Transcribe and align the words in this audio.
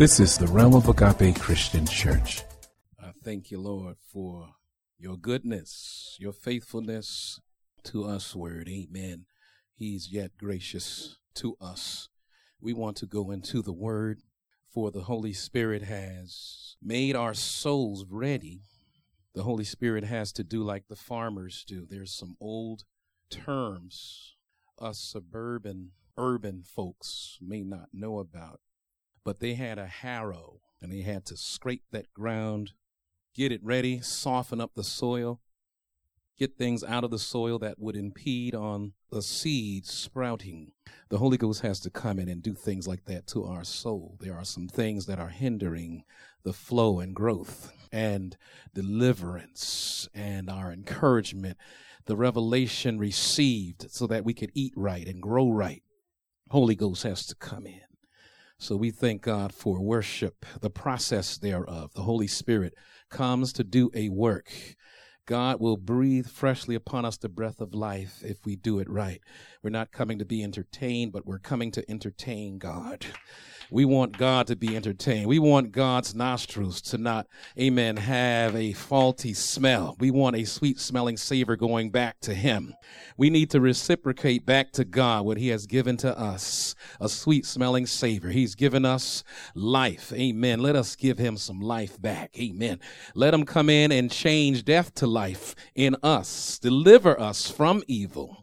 This 0.00 0.18
is 0.18 0.38
the 0.38 0.46
Realm 0.46 0.74
of 0.74 0.88
Agape 0.88 1.38
Christian 1.38 1.86
Church. 1.86 2.42
I 2.98 3.10
thank 3.22 3.50
you, 3.50 3.60
Lord, 3.60 3.96
for 4.10 4.48
your 4.98 5.18
goodness, 5.18 6.16
your 6.18 6.32
faithfulness 6.32 7.38
to 7.84 8.06
us, 8.06 8.34
word. 8.34 8.66
Amen. 8.66 9.26
He's 9.74 10.10
yet 10.10 10.38
gracious 10.38 11.18
to 11.34 11.54
us. 11.60 12.08
We 12.62 12.72
want 12.72 12.96
to 12.96 13.06
go 13.06 13.30
into 13.30 13.60
the 13.60 13.74
word, 13.74 14.22
for 14.72 14.90
the 14.90 15.02
Holy 15.02 15.34
Spirit 15.34 15.82
has 15.82 16.76
made 16.82 17.14
our 17.14 17.34
souls 17.34 18.06
ready. 18.08 18.62
The 19.34 19.42
Holy 19.42 19.64
Spirit 19.64 20.04
has 20.04 20.32
to 20.32 20.42
do 20.42 20.62
like 20.62 20.88
the 20.88 20.96
farmers 20.96 21.62
do. 21.68 21.84
There's 21.86 22.14
some 22.14 22.38
old 22.40 22.84
terms 23.28 24.34
us 24.78 24.98
suburban, 24.98 25.90
urban 26.16 26.62
folks 26.62 27.36
may 27.42 27.60
not 27.60 27.88
know 27.92 28.18
about 28.18 28.60
but 29.24 29.40
they 29.40 29.54
had 29.54 29.78
a 29.78 29.86
harrow 29.86 30.60
and 30.80 30.92
they 30.92 31.02
had 31.02 31.24
to 31.26 31.36
scrape 31.36 31.84
that 31.90 32.12
ground, 32.14 32.72
get 33.34 33.52
it 33.52 33.62
ready, 33.62 34.00
soften 34.00 34.60
up 34.60 34.72
the 34.74 34.84
soil, 34.84 35.40
get 36.38 36.56
things 36.56 36.82
out 36.82 37.04
of 37.04 37.10
the 37.10 37.18
soil 37.18 37.58
that 37.58 37.78
would 37.78 37.96
impede 37.96 38.54
on 38.54 38.94
the 39.10 39.20
seed 39.20 39.86
sprouting. 39.86 40.72
The 41.10 41.18
Holy 41.18 41.36
Ghost 41.36 41.60
has 41.62 41.80
to 41.80 41.90
come 41.90 42.18
in 42.18 42.28
and 42.28 42.42
do 42.42 42.54
things 42.54 42.88
like 42.88 43.04
that 43.04 43.26
to 43.28 43.44
our 43.44 43.64
soul. 43.64 44.16
There 44.20 44.36
are 44.36 44.44
some 44.44 44.68
things 44.68 45.06
that 45.06 45.18
are 45.18 45.28
hindering 45.28 46.04
the 46.42 46.52
flow 46.54 47.00
and 47.00 47.14
growth 47.14 47.72
and 47.92 48.36
deliverance 48.74 50.08
and 50.14 50.48
our 50.48 50.72
encouragement, 50.72 51.58
the 52.06 52.16
revelation 52.16 52.98
received 52.98 53.90
so 53.90 54.06
that 54.06 54.24
we 54.24 54.32
could 54.32 54.50
eat 54.54 54.72
right 54.76 55.06
and 55.06 55.20
grow 55.20 55.50
right. 55.50 55.82
Holy 56.50 56.74
Ghost 56.74 57.02
has 57.02 57.26
to 57.26 57.34
come 57.34 57.66
in. 57.66 57.89
So 58.62 58.76
we 58.76 58.90
thank 58.90 59.22
God 59.22 59.54
for 59.54 59.80
worship, 59.80 60.44
the 60.60 60.68
process 60.68 61.38
thereof. 61.38 61.94
The 61.94 62.02
Holy 62.02 62.26
Spirit 62.26 62.74
comes 63.08 63.54
to 63.54 63.64
do 63.64 63.90
a 63.94 64.10
work. 64.10 64.52
God 65.24 65.60
will 65.60 65.78
breathe 65.78 66.26
freshly 66.26 66.74
upon 66.74 67.06
us 67.06 67.16
the 67.16 67.30
breath 67.30 67.62
of 67.62 67.72
life 67.72 68.22
if 68.22 68.44
we 68.44 68.56
do 68.56 68.78
it 68.78 68.90
right. 68.90 69.22
We're 69.62 69.70
not 69.70 69.92
coming 69.92 70.18
to 70.18 70.24
be 70.24 70.42
entertained, 70.42 71.12
but 71.12 71.26
we're 71.26 71.38
coming 71.38 71.70
to 71.72 71.90
entertain 71.90 72.56
God. 72.56 73.04
We 73.70 73.84
want 73.84 74.18
God 74.18 74.46
to 74.48 74.56
be 74.56 74.74
entertained. 74.74 75.26
We 75.26 75.38
want 75.38 75.70
God's 75.70 76.14
nostrils 76.14 76.80
to 76.82 76.98
not, 76.98 77.28
amen, 77.58 77.98
have 77.98 78.56
a 78.56 78.72
faulty 78.72 79.32
smell. 79.32 79.96
We 80.00 80.10
want 80.10 80.34
a 80.34 80.44
sweet 80.44 80.80
smelling 80.80 81.16
savor 81.16 81.56
going 81.56 81.90
back 81.90 82.20
to 82.20 82.34
Him. 82.34 82.74
We 83.16 83.30
need 83.30 83.50
to 83.50 83.60
reciprocate 83.60 84.44
back 84.44 84.72
to 84.72 84.84
God 84.84 85.24
what 85.24 85.36
He 85.36 85.48
has 85.48 85.66
given 85.66 85.96
to 85.98 86.18
us 86.18 86.74
a 86.98 87.08
sweet 87.08 87.46
smelling 87.46 87.86
savor. 87.86 88.30
He's 88.30 88.54
given 88.54 88.84
us 88.84 89.22
life. 89.54 90.12
Amen. 90.14 90.60
Let 90.60 90.74
us 90.74 90.96
give 90.96 91.18
Him 91.18 91.36
some 91.36 91.60
life 91.60 92.00
back. 92.00 92.36
Amen. 92.38 92.80
Let 93.14 93.34
Him 93.34 93.44
come 93.44 93.70
in 93.70 93.92
and 93.92 94.10
change 94.10 94.64
death 94.64 94.94
to 94.94 95.06
life 95.06 95.54
in 95.74 95.96
us, 96.02 96.58
deliver 96.58 97.20
us 97.20 97.50
from 97.50 97.82
evil. 97.86 98.39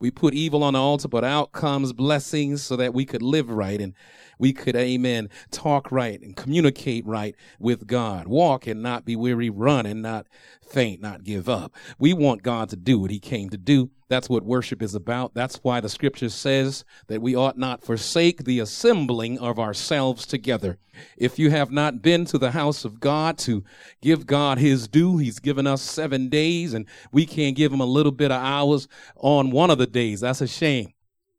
We 0.00 0.10
put 0.10 0.34
evil 0.34 0.62
on 0.62 0.74
the 0.74 0.80
altar, 0.80 1.08
but 1.08 1.24
out 1.24 1.52
comes 1.52 1.92
blessings 1.92 2.62
so 2.62 2.76
that 2.76 2.94
we 2.94 3.04
could 3.04 3.22
live 3.22 3.50
right. 3.50 3.80
And 3.80 3.94
we 4.38 4.52
could, 4.52 4.76
amen, 4.76 5.28
talk 5.50 5.90
right 5.90 6.20
and 6.20 6.36
communicate 6.36 7.06
right 7.06 7.34
with 7.58 7.86
God. 7.86 8.28
Walk 8.28 8.66
and 8.66 8.82
not 8.82 9.04
be 9.04 9.16
weary, 9.16 9.50
run 9.50 9.86
and 9.86 10.02
not 10.02 10.26
faint, 10.62 11.00
not 11.00 11.24
give 11.24 11.48
up. 11.48 11.74
We 11.98 12.12
want 12.12 12.42
God 12.42 12.68
to 12.70 12.76
do 12.76 12.98
what 12.98 13.10
he 13.10 13.18
came 13.18 13.50
to 13.50 13.56
do. 13.56 13.90
That's 14.08 14.28
what 14.28 14.44
worship 14.44 14.82
is 14.82 14.94
about. 14.94 15.34
That's 15.34 15.56
why 15.56 15.80
the 15.80 15.88
scripture 15.88 16.30
says 16.30 16.84
that 17.08 17.20
we 17.20 17.36
ought 17.36 17.58
not 17.58 17.84
forsake 17.84 18.44
the 18.44 18.60
assembling 18.60 19.38
of 19.38 19.58
ourselves 19.58 20.24
together. 20.26 20.78
If 21.16 21.38
you 21.38 21.50
have 21.50 21.70
not 21.70 22.00
been 22.00 22.24
to 22.26 22.38
the 22.38 22.52
house 22.52 22.84
of 22.84 23.00
God 23.00 23.36
to 23.38 23.64
give 24.00 24.26
God 24.26 24.58
his 24.58 24.88
due, 24.88 25.18
he's 25.18 25.40
given 25.40 25.66
us 25.66 25.82
seven 25.82 26.28
days 26.28 26.72
and 26.72 26.86
we 27.12 27.26
can't 27.26 27.56
give 27.56 27.72
him 27.72 27.80
a 27.80 27.86
little 27.86 28.12
bit 28.12 28.30
of 28.30 28.42
hours 28.42 28.88
on 29.16 29.50
one 29.50 29.70
of 29.70 29.78
the 29.78 29.86
days. 29.86 30.20
That's 30.20 30.40
a 30.40 30.46
shame. 30.46 30.92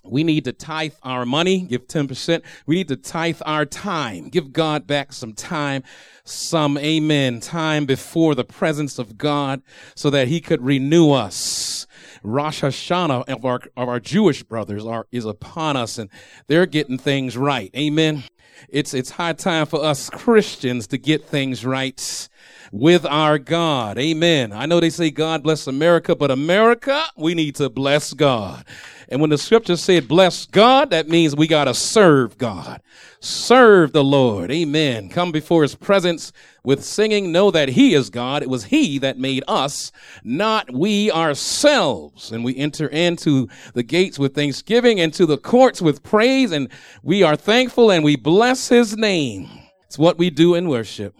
We 0.03 0.23
need 0.23 0.45
to 0.45 0.53
tithe 0.53 0.93
our 1.03 1.25
money, 1.25 1.61
give 1.61 1.87
10%. 1.87 2.41
We 2.65 2.75
need 2.75 2.87
to 2.87 2.95
tithe 2.95 3.41
our 3.45 3.65
time, 3.65 4.29
give 4.29 4.53
God 4.53 4.87
back 4.87 5.11
some 5.11 5.33
time, 5.33 5.83
some 6.23 6.77
amen, 6.77 7.41
time 7.41 7.85
before 7.85 8.33
the 8.33 8.45
presence 8.45 8.97
of 8.97 9.17
God 9.17 9.61
so 9.95 10.09
that 10.09 10.27
he 10.27 10.39
could 10.39 10.63
renew 10.63 11.11
us. 11.11 11.85
Rosh 12.23 12.63
Hashanah 12.63 13.29
of 13.29 13.45
our, 13.45 13.59
of 13.75 13.89
our 13.89 13.99
Jewish 13.99 14.43
brothers 14.43 14.85
are, 14.85 15.07
is 15.11 15.25
upon 15.25 15.77
us 15.77 15.97
and 15.97 16.09
they're 16.47 16.65
getting 16.65 16.97
things 16.97 17.37
right. 17.37 17.71
Amen. 17.75 18.23
It's, 18.67 18.93
it's 18.93 19.11
high 19.11 19.33
time 19.33 19.65
for 19.65 19.83
us 19.83 20.09
Christians 20.09 20.87
to 20.87 20.97
get 20.97 21.25
things 21.25 21.65
right 21.65 22.29
with 22.71 23.05
our 23.05 23.39
God. 23.39 23.97
Amen. 23.97 24.51
I 24.51 24.65
know 24.65 24.79
they 24.79 24.89
say 24.89 25.11
God 25.11 25.43
bless 25.43 25.67
America, 25.67 26.15
but 26.15 26.31
America, 26.31 27.03
we 27.15 27.33
need 27.33 27.55
to 27.55 27.69
bless 27.69 28.13
God. 28.13 28.65
And 29.11 29.19
when 29.21 29.31
the 29.31 29.39
scripture 29.39 29.75
said 29.75 30.07
bless 30.07 30.45
God, 30.45 30.91
that 30.91 31.09
means 31.09 31.35
we 31.35 31.47
got 31.47 31.65
to 31.65 31.73
serve 31.73 32.37
God. 32.37 32.79
Serve 33.19 33.91
the 33.91 34.03
Lord. 34.03 34.51
Amen. 34.51 35.09
Come 35.09 35.31
before 35.31 35.63
his 35.63 35.73
presence 35.73 36.31
with 36.63 36.85
singing. 36.85 37.31
Know 37.31 37.49
that 37.49 37.69
he 37.69 37.95
is 37.95 38.11
God. 38.11 38.43
It 38.43 38.49
was 38.49 38.65
he 38.65 38.99
that 38.99 39.17
made 39.17 39.43
us, 39.47 39.91
not 40.23 40.71
we 40.71 41.11
ourselves. 41.11 42.31
And 42.31 42.45
we 42.45 42.55
enter 42.55 42.87
into 42.87 43.47
the 43.73 43.81
gates 43.81 44.19
with 44.19 44.35
thanksgiving, 44.35 44.99
into 44.99 45.25
the 45.25 45.39
courts 45.39 45.81
with 45.81 46.03
praise, 46.03 46.51
and 46.51 46.69
we 47.01 47.23
are 47.23 47.35
thankful 47.35 47.89
and 47.89 48.03
we 48.03 48.15
bless 48.15 48.69
his 48.69 48.95
name. 48.95 49.49
It's 49.87 49.97
what 49.97 50.19
we 50.19 50.29
do 50.29 50.53
in 50.53 50.69
worship. 50.69 51.15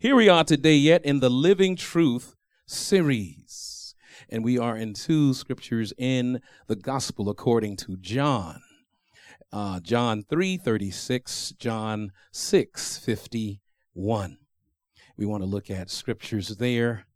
Here 0.00 0.16
we 0.16 0.28
are 0.28 0.42
today, 0.42 0.74
yet 0.74 1.04
in 1.04 1.20
the 1.20 1.30
Living 1.30 1.76
Truth 1.76 2.34
series. 2.66 3.47
And 4.28 4.44
we 4.44 4.58
are 4.58 4.76
in 4.76 4.92
two 4.92 5.32
scriptures 5.32 5.92
in 5.96 6.40
the 6.66 6.76
gospel 6.76 7.30
according 7.30 7.76
to 7.78 7.96
John. 7.96 8.60
Uh, 9.50 9.80
John 9.80 10.22
3 10.28 10.58
36, 10.58 11.54
John 11.58 12.12
6 12.32 12.98
51. 12.98 14.38
We 15.16 15.26
want 15.26 15.42
to 15.42 15.48
look 15.48 15.70
at 15.70 15.90
scriptures 15.90 16.56
there. 16.56 17.06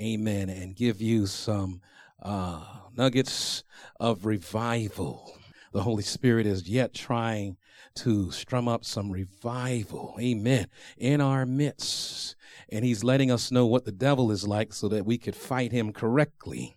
Amen. 0.00 0.48
And 0.48 0.74
give 0.74 1.02
you 1.02 1.26
some 1.26 1.82
uh, 2.22 2.64
nuggets 2.96 3.62
of 4.00 4.24
revival. 4.24 5.38
The 5.72 5.82
Holy 5.82 6.02
Spirit 6.02 6.46
is 6.46 6.68
yet 6.68 6.94
trying 6.94 7.58
to 7.96 8.30
strum 8.30 8.68
up 8.68 8.84
some 8.84 9.10
revival, 9.10 10.16
amen, 10.20 10.68
in 10.96 11.20
our 11.20 11.44
midst. 11.44 12.36
And 12.68 12.84
he's 12.84 13.04
letting 13.04 13.30
us 13.30 13.50
know 13.50 13.66
what 13.66 13.84
the 13.84 13.92
devil 13.92 14.30
is 14.30 14.46
like 14.46 14.72
so 14.72 14.88
that 14.88 15.06
we 15.06 15.18
could 15.18 15.36
fight 15.36 15.72
him 15.72 15.92
correctly. 15.92 16.75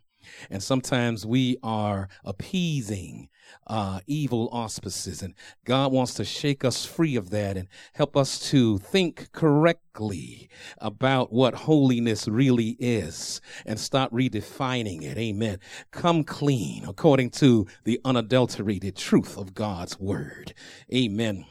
And 0.50 0.62
sometimes 0.62 1.26
we 1.26 1.58
are 1.64 2.10
appeasing 2.24 3.30
uh, 3.68 4.00
evil 4.08 4.50
auspices. 4.52 5.22
And 5.22 5.34
God 5.66 5.92
wants 5.92 6.14
to 6.16 6.26
shake 6.26 6.64
us 6.64 6.86
free 6.86 7.16
of 7.16 7.30
that 7.32 7.58
and 7.58 7.68
help 7.94 8.16
us 8.16 8.40
to 8.52 8.78
think 8.78 9.32
correctly 9.32 10.50
about 10.78 11.32
what 11.32 11.54
holiness 11.54 12.28
really 12.28 12.76
is 12.80 13.42
and 13.66 13.80
start 13.80 14.12
redefining 14.12 15.04
it. 15.04 15.18
Amen. 15.18 15.60
Come 15.92 16.24
clean 16.24 16.86
according 16.88 17.32
to 17.32 17.68
the 17.84 18.00
unadulterated 18.06 18.96
truth 18.96 19.38
of 19.38 19.54
God's 19.54 20.00
word. 20.00 20.54
Amen. 20.94 21.46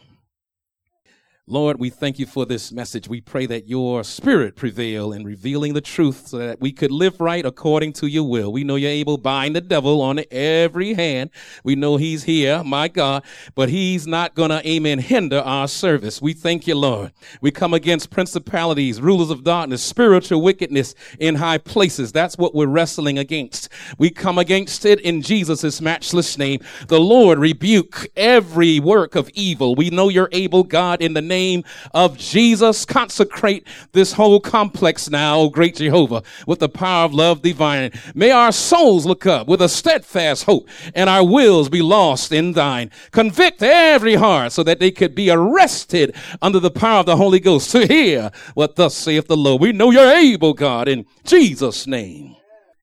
Lord, 1.50 1.80
we 1.80 1.88
thank 1.88 2.18
you 2.18 2.26
for 2.26 2.44
this 2.44 2.70
message. 2.72 3.08
We 3.08 3.22
pray 3.22 3.46
that 3.46 3.66
your 3.66 4.04
spirit 4.04 4.54
prevail 4.54 5.14
in 5.14 5.24
revealing 5.24 5.72
the 5.72 5.80
truth 5.80 6.26
so 6.26 6.36
that 6.36 6.60
we 6.60 6.72
could 6.72 6.90
live 6.90 7.22
right 7.22 7.46
according 7.46 7.94
to 7.94 8.06
your 8.06 8.28
will. 8.28 8.52
We 8.52 8.64
know 8.64 8.76
you're 8.76 8.90
able 8.90 9.16
to 9.16 9.22
bind 9.22 9.56
the 9.56 9.62
devil 9.62 10.02
on 10.02 10.20
every 10.30 10.92
hand. 10.92 11.30
We 11.64 11.74
know 11.74 11.96
he's 11.96 12.24
here, 12.24 12.62
my 12.62 12.88
God, 12.88 13.24
but 13.54 13.70
he's 13.70 14.06
not 14.06 14.34
going 14.34 14.50
to, 14.50 14.68
amen, 14.68 14.98
hinder 14.98 15.38
our 15.38 15.68
service. 15.68 16.20
We 16.20 16.34
thank 16.34 16.66
you, 16.66 16.74
Lord. 16.74 17.12
We 17.40 17.50
come 17.50 17.72
against 17.72 18.10
principalities, 18.10 19.00
rulers 19.00 19.30
of 19.30 19.42
darkness, 19.42 19.82
spiritual 19.82 20.42
wickedness 20.42 20.94
in 21.18 21.36
high 21.36 21.56
places. 21.56 22.12
That's 22.12 22.36
what 22.36 22.54
we're 22.54 22.66
wrestling 22.66 23.16
against. 23.16 23.70
We 23.96 24.10
come 24.10 24.36
against 24.36 24.84
it 24.84 25.00
in 25.00 25.22
Jesus' 25.22 25.80
matchless 25.80 26.36
name. 26.36 26.60
The 26.88 27.00
Lord 27.00 27.38
rebuke 27.38 28.06
every 28.18 28.80
work 28.80 29.14
of 29.14 29.30
evil. 29.30 29.74
We 29.74 29.88
know 29.88 30.10
you're 30.10 30.28
able, 30.32 30.62
God, 30.62 31.00
in 31.00 31.14
the 31.14 31.22
name 31.22 31.37
name 31.38 31.62
of 31.94 32.18
Jesus. 32.18 32.84
Consecrate 32.84 33.66
this 33.92 34.12
whole 34.12 34.40
complex 34.40 35.08
now, 35.08 35.38
O 35.38 35.48
great 35.48 35.76
Jehovah, 35.76 36.22
with 36.46 36.58
the 36.58 36.68
power 36.68 37.04
of 37.04 37.14
love 37.14 37.42
divine. 37.42 37.92
May 38.14 38.30
our 38.30 38.52
souls 38.52 39.06
look 39.06 39.24
up 39.26 39.46
with 39.46 39.62
a 39.62 39.68
steadfast 39.68 40.44
hope 40.44 40.68
and 40.94 41.08
our 41.08 41.24
wills 41.24 41.68
be 41.68 41.82
lost 41.82 42.32
in 42.32 42.52
thine. 42.52 42.90
Convict 43.12 43.62
every 43.62 44.16
heart 44.16 44.52
so 44.52 44.62
that 44.64 44.80
they 44.80 44.90
could 44.90 45.14
be 45.14 45.30
arrested 45.30 46.14
under 46.42 46.60
the 46.60 46.70
power 46.70 47.00
of 47.00 47.06
the 47.06 47.16
Holy 47.16 47.40
Ghost 47.40 47.70
to 47.72 47.86
hear 47.86 48.30
what 48.54 48.76
thus 48.76 48.96
saith 48.96 49.28
the 49.28 49.36
Lord. 49.36 49.60
We 49.60 49.72
know 49.72 49.90
you're 49.90 50.16
able, 50.16 50.54
God, 50.54 50.88
in 50.88 51.06
Jesus' 51.24 51.86
name. 51.86 52.36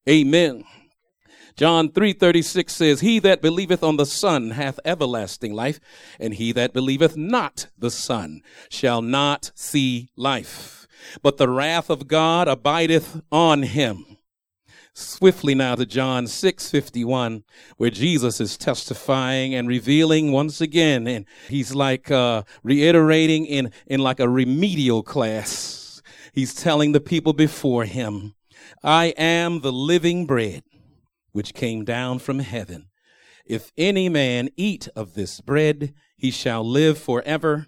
Amen. 0.07 0.63
John 1.57 1.87
3:36 1.89 2.75
says, 2.75 2.99
"He 2.99 3.17
that 3.19 3.41
believeth 3.41 3.81
on 3.81 3.95
the 3.95 4.05
Son 4.05 4.51
hath 4.51 4.77
everlasting 4.83 5.53
life, 5.53 5.79
and 6.19 6.33
he 6.33 6.51
that 6.51 6.73
believeth 6.73 7.15
not 7.15 7.67
the 7.77 7.91
Son 7.91 8.41
shall 8.69 9.01
not 9.01 9.51
see 9.55 10.09
life, 10.17 10.85
but 11.21 11.37
the 11.37 11.47
wrath 11.47 11.89
of 11.89 12.09
God 12.09 12.49
abideth 12.49 13.21
on 13.31 13.63
him." 13.63 14.17
Swiftly 14.93 15.55
now 15.55 15.75
to 15.75 15.85
John 15.85 16.27
6:51 16.27 17.43
where 17.77 17.89
Jesus 17.89 18.41
is 18.41 18.57
testifying 18.57 19.55
and 19.55 19.67
revealing 19.69 20.33
once 20.33 20.59
again 20.59 21.07
and 21.07 21.25
he's 21.47 21.73
like 21.73 22.11
uh, 22.11 22.43
reiterating 22.63 23.45
in 23.45 23.71
in 23.87 24.01
like 24.01 24.19
a 24.19 24.27
remedial 24.27 25.03
class. 25.03 26.01
He's 26.33 26.53
telling 26.53 26.91
the 26.91 26.99
people 26.99 27.31
before 27.31 27.85
him, 27.85 28.35
"I 28.83 29.13
am 29.17 29.61
the 29.61 29.71
living 29.71 30.25
bread 30.25 30.63
which 31.35 31.53
came 31.53 31.83
down 31.83 32.17
from 32.17 32.39
heaven. 32.39 32.87
If 33.45 33.73
any 33.77 34.07
man 34.07 34.47
eat 34.55 34.87
of 34.95 35.15
this 35.15 35.41
bread, 35.41 35.93
he 36.15 36.31
shall 36.31 36.63
live 36.65 36.97
forever, 36.97 37.67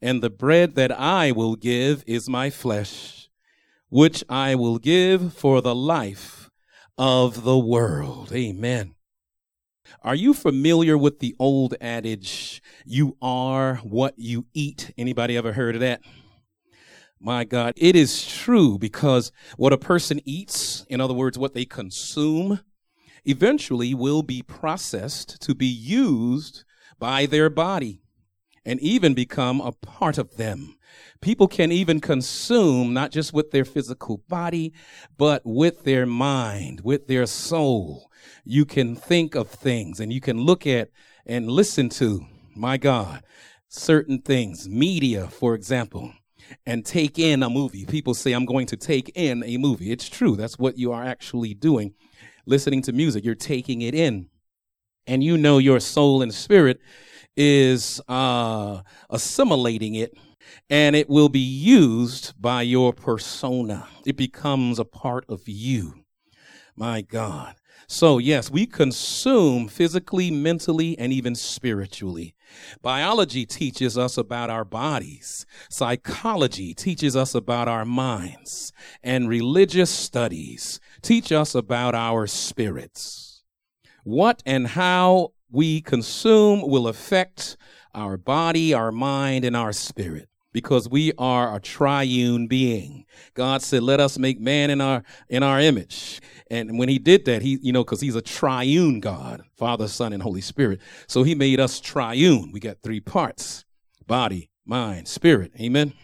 and 0.00 0.22
the 0.22 0.30
bread 0.30 0.76
that 0.76 0.92
I 0.96 1.32
will 1.32 1.56
give 1.56 2.04
is 2.06 2.28
my 2.28 2.48
flesh, 2.48 3.28
which 3.88 4.22
I 4.28 4.54
will 4.54 4.78
give 4.78 5.34
for 5.34 5.60
the 5.60 5.74
life 5.74 6.48
of 6.96 7.42
the 7.42 7.58
world. 7.58 8.30
Amen. 8.32 8.94
Are 10.02 10.14
you 10.14 10.32
familiar 10.32 10.96
with 10.96 11.18
the 11.18 11.34
old 11.40 11.74
adage, 11.80 12.62
you 12.86 13.16
are 13.20 13.78
what 13.78 14.14
you 14.16 14.46
eat? 14.54 14.94
Anybody 14.96 15.36
ever 15.36 15.54
heard 15.54 15.74
of 15.74 15.80
that? 15.80 16.02
My 17.18 17.42
God, 17.42 17.74
it 17.76 17.96
is 17.96 18.24
true 18.24 18.78
because 18.78 19.32
what 19.56 19.72
a 19.72 19.76
person 19.76 20.20
eats, 20.24 20.86
in 20.88 21.00
other 21.00 21.14
words, 21.14 21.36
what 21.36 21.52
they 21.52 21.64
consume, 21.64 22.60
eventually 23.28 23.94
will 23.94 24.22
be 24.22 24.42
processed 24.42 25.40
to 25.42 25.54
be 25.54 25.66
used 25.66 26.64
by 26.98 27.26
their 27.26 27.50
body 27.50 28.02
and 28.64 28.80
even 28.80 29.14
become 29.14 29.60
a 29.60 29.72
part 29.72 30.18
of 30.18 30.36
them. 30.36 30.76
People 31.20 31.48
can 31.48 31.72
even 31.72 32.00
consume 32.00 32.92
not 32.92 33.10
just 33.10 33.32
with 33.32 33.50
their 33.50 33.64
physical 33.64 34.18
body, 34.28 34.72
but 35.16 35.42
with 35.44 35.84
their 35.84 36.06
mind, 36.06 36.80
with 36.82 37.06
their 37.06 37.26
soul. 37.26 38.10
You 38.44 38.64
can 38.64 38.94
think 38.96 39.34
of 39.34 39.48
things 39.48 40.00
and 40.00 40.12
you 40.12 40.20
can 40.20 40.38
look 40.38 40.66
at 40.66 40.90
and 41.26 41.50
listen 41.50 41.88
to, 41.90 42.26
my 42.54 42.76
God, 42.76 43.22
certain 43.68 44.20
things, 44.20 44.68
media, 44.68 45.28
for 45.28 45.54
example, 45.54 46.12
and 46.66 46.84
take 46.84 47.18
in 47.18 47.42
a 47.42 47.50
movie. 47.50 47.84
People 47.84 48.14
say, 48.14 48.32
I'm 48.32 48.46
going 48.46 48.66
to 48.66 48.76
take 48.76 49.10
in 49.14 49.42
a 49.44 49.58
movie. 49.58 49.92
It's 49.92 50.08
true. 50.08 50.36
That's 50.36 50.58
what 50.58 50.78
you 50.78 50.92
are 50.92 51.04
actually 51.04 51.54
doing. 51.54 51.94
Listening 52.48 52.80
to 52.80 52.92
music, 52.92 53.26
you're 53.26 53.34
taking 53.34 53.82
it 53.82 53.94
in. 53.94 54.30
And 55.06 55.22
you 55.22 55.36
know 55.36 55.58
your 55.58 55.80
soul 55.80 56.22
and 56.22 56.32
spirit 56.32 56.80
is 57.36 58.00
uh, 58.08 58.80
assimilating 59.10 59.94
it 59.94 60.16
and 60.70 60.96
it 60.96 61.10
will 61.10 61.28
be 61.28 61.38
used 61.40 62.32
by 62.40 62.62
your 62.62 62.94
persona. 62.94 63.86
It 64.06 64.16
becomes 64.16 64.78
a 64.78 64.86
part 64.86 65.26
of 65.28 65.42
you. 65.46 66.04
My 66.74 67.02
God. 67.02 67.56
So, 67.86 68.16
yes, 68.16 68.50
we 68.50 68.64
consume 68.66 69.68
physically, 69.68 70.30
mentally, 70.30 70.98
and 70.98 71.12
even 71.12 71.34
spiritually. 71.34 72.34
Biology 72.82 73.44
teaches 73.44 73.98
us 73.98 74.16
about 74.16 74.48
our 74.48 74.64
bodies. 74.64 75.44
Psychology 75.70 76.72
teaches 76.72 77.14
us 77.14 77.34
about 77.34 77.68
our 77.68 77.84
minds. 77.84 78.72
And 79.02 79.28
religious 79.28 79.90
studies 79.90 80.80
teach 81.08 81.32
us 81.32 81.54
about 81.54 81.94
our 81.94 82.26
spirits. 82.26 83.42
What 84.04 84.42
and 84.44 84.66
how 84.66 85.32
we 85.50 85.80
consume 85.80 86.60
will 86.60 86.86
affect 86.86 87.56
our 87.94 88.18
body, 88.18 88.74
our 88.74 88.92
mind, 88.92 89.46
and 89.46 89.56
our 89.56 89.72
spirit 89.72 90.28
because 90.52 90.86
we 90.86 91.14
are 91.16 91.56
a 91.56 91.60
triune 91.60 92.46
being. 92.46 93.06
God 93.32 93.62
said, 93.62 93.82
"Let 93.82 94.00
us 94.00 94.18
make 94.18 94.38
man 94.38 94.68
in 94.68 94.82
our 94.82 95.02
in 95.30 95.42
our 95.42 95.58
image." 95.58 96.20
And 96.50 96.78
when 96.78 96.90
he 96.90 96.98
did 96.98 97.24
that, 97.24 97.40
he, 97.40 97.58
you 97.62 97.72
know, 97.72 97.84
because 97.84 98.02
he's 98.02 98.14
a 98.14 98.20
triune 98.20 99.00
God, 99.00 99.44
Father, 99.56 99.88
Son, 99.88 100.12
and 100.12 100.22
Holy 100.22 100.42
Spirit. 100.42 100.78
So 101.06 101.22
he 101.22 101.34
made 101.34 101.58
us 101.58 101.80
triune. 101.80 102.52
We 102.52 102.60
got 102.60 102.82
three 102.82 103.00
parts: 103.00 103.64
body, 104.06 104.50
mind, 104.66 105.08
spirit. 105.08 105.52
Amen. 105.58 105.94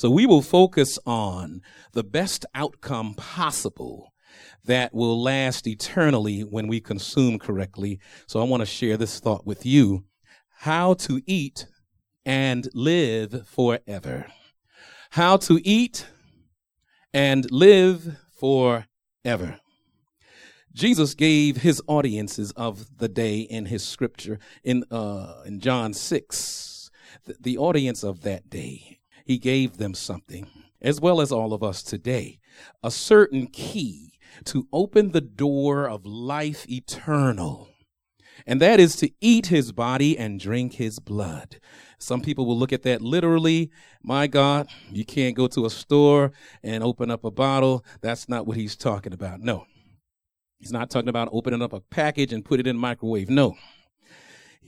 So 0.00 0.08
we 0.08 0.24
will 0.24 0.40
focus 0.40 0.98
on 1.04 1.60
the 1.92 2.02
best 2.02 2.46
outcome 2.54 3.12
possible 3.16 4.14
that 4.64 4.94
will 4.94 5.22
last 5.22 5.66
eternally 5.66 6.40
when 6.40 6.68
we 6.68 6.80
consume 6.80 7.38
correctly. 7.38 8.00
So 8.26 8.40
I 8.40 8.44
want 8.44 8.62
to 8.62 8.66
share 8.66 8.96
this 8.96 9.20
thought 9.20 9.46
with 9.46 9.66
you 9.66 10.04
how 10.60 10.94
to 10.94 11.20
eat 11.26 11.66
and 12.24 12.66
live 12.72 13.46
forever. 13.46 14.24
How 15.10 15.36
to 15.36 15.60
eat 15.68 16.06
and 17.12 17.46
live 17.52 18.16
forever. 18.38 19.60
Jesus 20.72 21.12
gave 21.12 21.58
his 21.58 21.82
audiences 21.86 22.52
of 22.52 22.96
the 22.96 23.08
day 23.08 23.40
in 23.40 23.66
his 23.66 23.84
scripture 23.86 24.38
in 24.64 24.82
uh, 24.90 25.42
in 25.44 25.60
John 25.60 25.92
6 25.92 26.90
the, 27.26 27.36
the 27.38 27.58
audience 27.58 28.02
of 28.02 28.22
that 28.22 28.48
day 28.48 28.99
he 29.30 29.38
gave 29.38 29.76
them 29.76 29.94
something 29.94 30.48
as 30.82 31.00
well 31.00 31.20
as 31.20 31.30
all 31.30 31.52
of 31.52 31.62
us 31.62 31.84
today 31.84 32.40
a 32.82 32.90
certain 32.90 33.46
key 33.46 34.18
to 34.44 34.66
open 34.72 35.12
the 35.12 35.20
door 35.20 35.88
of 35.88 36.04
life 36.04 36.68
eternal. 36.68 37.68
And 38.44 38.60
that 38.60 38.80
is 38.80 38.96
to 38.96 39.08
eat 39.20 39.46
his 39.46 39.70
body 39.70 40.18
and 40.18 40.40
drink 40.40 40.72
his 40.72 40.98
blood. 40.98 41.60
Some 41.96 42.22
people 42.22 42.44
will 42.44 42.58
look 42.58 42.72
at 42.72 42.82
that 42.82 43.02
literally. 43.02 43.70
My 44.02 44.26
God, 44.26 44.66
you 44.90 45.04
can't 45.04 45.36
go 45.36 45.46
to 45.46 45.64
a 45.64 45.70
store 45.70 46.32
and 46.64 46.82
open 46.82 47.08
up 47.08 47.24
a 47.24 47.30
bottle. 47.30 47.84
That's 48.00 48.28
not 48.28 48.48
what 48.48 48.56
he's 48.56 48.74
talking 48.74 49.12
about. 49.12 49.38
No. 49.38 49.64
He's 50.58 50.72
not 50.72 50.90
talking 50.90 51.08
about 51.08 51.28
opening 51.30 51.62
up 51.62 51.72
a 51.72 51.78
package 51.78 52.32
and 52.32 52.44
put 52.44 52.58
it 52.58 52.66
in 52.66 52.76
microwave. 52.76 53.30
No. 53.30 53.54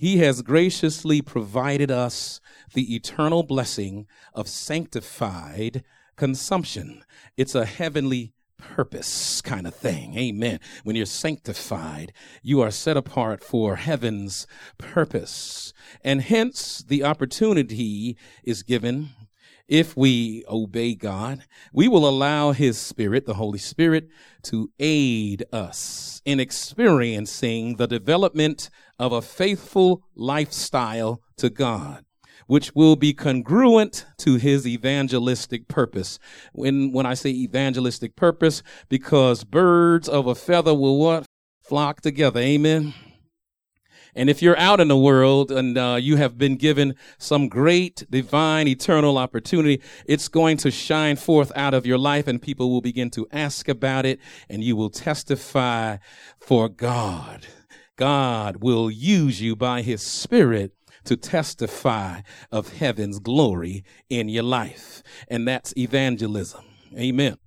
He 0.02 0.16
has 0.16 0.42
graciously 0.42 1.22
provided 1.22 1.88
us 1.88 2.40
the 2.74 2.92
eternal 2.92 3.44
blessing 3.44 4.08
of 4.34 4.48
sanctified 4.48 5.84
consumption. 6.16 7.04
It's 7.36 7.54
a 7.54 7.64
heavenly 7.64 8.32
purpose 8.58 9.40
kind 9.40 9.64
of 9.64 9.76
thing. 9.76 10.18
Amen. 10.18 10.58
When 10.82 10.96
you're 10.96 11.06
sanctified, 11.06 12.12
you 12.42 12.60
are 12.60 12.72
set 12.72 12.96
apart 12.96 13.44
for 13.44 13.76
heaven's 13.76 14.44
purpose. 14.76 15.72
And 16.02 16.20
hence 16.22 16.78
the 16.78 17.04
opportunity 17.04 18.16
is 18.42 18.64
given 18.64 19.10
if 19.72 19.96
we 19.96 20.44
obey 20.50 20.94
God, 20.94 21.44
we 21.72 21.88
will 21.88 22.06
allow 22.06 22.52
His 22.52 22.76
Spirit, 22.76 23.24
the 23.24 23.34
Holy 23.34 23.58
Spirit, 23.58 24.06
to 24.42 24.70
aid 24.78 25.44
us 25.50 26.20
in 26.26 26.38
experiencing 26.38 27.76
the 27.76 27.86
development 27.86 28.68
of 28.98 29.12
a 29.12 29.22
faithful 29.22 30.02
lifestyle 30.14 31.22
to 31.38 31.48
God 31.48 32.04
which 32.46 32.74
will 32.74 32.96
be 32.96 33.14
congruent 33.14 34.04
to 34.18 34.34
his 34.34 34.66
evangelistic 34.66 35.68
purpose. 35.68 36.18
When, 36.52 36.92
when 36.92 37.06
I 37.06 37.14
say 37.14 37.30
evangelistic 37.30 38.14
purpose, 38.14 38.62
because 38.90 39.44
birds 39.44 40.08
of 40.08 40.26
a 40.26 40.34
feather 40.34 40.74
will 40.74 40.98
what? 40.98 41.24
Flock 41.62 42.02
together. 42.02 42.40
Amen. 42.40 42.92
And 44.14 44.28
if 44.28 44.42
you're 44.42 44.58
out 44.58 44.78
in 44.78 44.88
the 44.88 44.96
world 44.96 45.50
and 45.50 45.78
uh, 45.78 45.96
you 45.98 46.16
have 46.16 46.36
been 46.36 46.56
given 46.56 46.94
some 47.16 47.48
great 47.48 48.04
divine 48.10 48.68
eternal 48.68 49.16
opportunity, 49.16 49.80
it's 50.04 50.28
going 50.28 50.58
to 50.58 50.70
shine 50.70 51.16
forth 51.16 51.50
out 51.56 51.72
of 51.72 51.86
your 51.86 51.96
life 51.96 52.28
and 52.28 52.40
people 52.40 52.70
will 52.70 52.82
begin 52.82 53.10
to 53.10 53.26
ask 53.32 53.68
about 53.68 54.04
it 54.04 54.20
and 54.50 54.62
you 54.62 54.76
will 54.76 54.90
testify 54.90 55.96
for 56.38 56.68
God. 56.68 57.46
God 57.96 58.62
will 58.62 58.90
use 58.90 59.40
you 59.40 59.56
by 59.56 59.80
his 59.80 60.02
spirit 60.02 60.72
to 61.04 61.16
testify 61.16 62.20
of 62.50 62.74
heaven's 62.74 63.18
glory 63.18 63.82
in 64.10 64.28
your 64.28 64.42
life. 64.42 65.02
And 65.28 65.48
that's 65.48 65.74
evangelism. 65.76 66.64
Amen. 66.96 67.38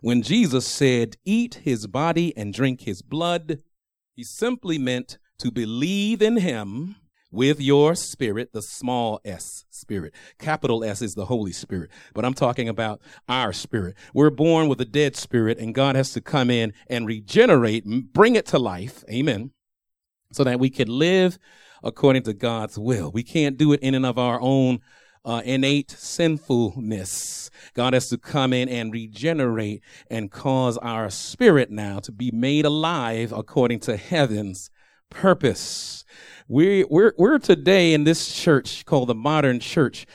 When 0.00 0.22
Jesus 0.22 0.66
said, 0.66 1.16
eat 1.24 1.60
his 1.64 1.88
body 1.88 2.36
and 2.36 2.54
drink 2.54 2.82
his 2.82 3.02
blood, 3.02 3.58
he 4.14 4.22
simply 4.22 4.78
meant 4.78 5.18
to 5.38 5.50
believe 5.50 6.20
in 6.20 6.38
him 6.38 6.96
with 7.30 7.60
your 7.60 7.94
spirit, 7.94 8.52
the 8.52 8.62
small 8.62 9.20
s 9.24 9.64
spirit. 9.70 10.14
Capital 10.38 10.82
S 10.82 11.02
is 11.02 11.14
the 11.14 11.26
Holy 11.26 11.52
Spirit, 11.52 11.90
but 12.14 12.24
I'm 12.24 12.34
talking 12.34 12.68
about 12.68 13.00
our 13.28 13.52
spirit. 13.52 13.96
We're 14.14 14.30
born 14.30 14.68
with 14.68 14.80
a 14.80 14.84
dead 14.84 15.14
spirit, 15.14 15.58
and 15.58 15.74
God 15.74 15.94
has 15.94 16.12
to 16.12 16.20
come 16.20 16.50
in 16.50 16.72
and 16.88 17.06
regenerate, 17.06 17.84
bring 18.12 18.34
it 18.34 18.46
to 18.46 18.58
life. 18.58 19.04
Amen. 19.10 19.52
So 20.32 20.44
that 20.44 20.58
we 20.58 20.70
can 20.70 20.88
live 20.88 21.38
according 21.82 22.22
to 22.24 22.34
God's 22.34 22.78
will. 22.78 23.10
We 23.12 23.22
can't 23.22 23.56
do 23.56 23.72
it 23.72 23.80
in 23.80 23.94
and 23.94 24.06
of 24.06 24.18
our 24.18 24.40
own 24.40 24.80
uh, 25.24 25.42
innate 25.44 25.90
sinfulness. 25.90 27.50
God 27.74 27.92
has 27.92 28.08
to 28.08 28.18
come 28.18 28.52
in 28.52 28.68
and 28.68 28.92
regenerate 28.92 29.82
and 30.10 30.30
cause 30.30 30.78
our 30.78 31.10
spirit 31.10 31.70
now 31.70 31.98
to 32.00 32.12
be 32.12 32.30
made 32.30 32.64
alive 32.64 33.32
according 33.32 33.80
to 33.80 33.96
heaven's 33.96 34.70
purpose. 35.10 36.04
We, 36.48 36.84
we're, 36.84 37.12
we're 37.18 37.38
today 37.38 37.92
in 37.92 38.04
this 38.04 38.32
church 38.32 38.84
called 38.86 39.08
the 39.08 39.14
modern 39.14 39.60
church, 39.60 40.06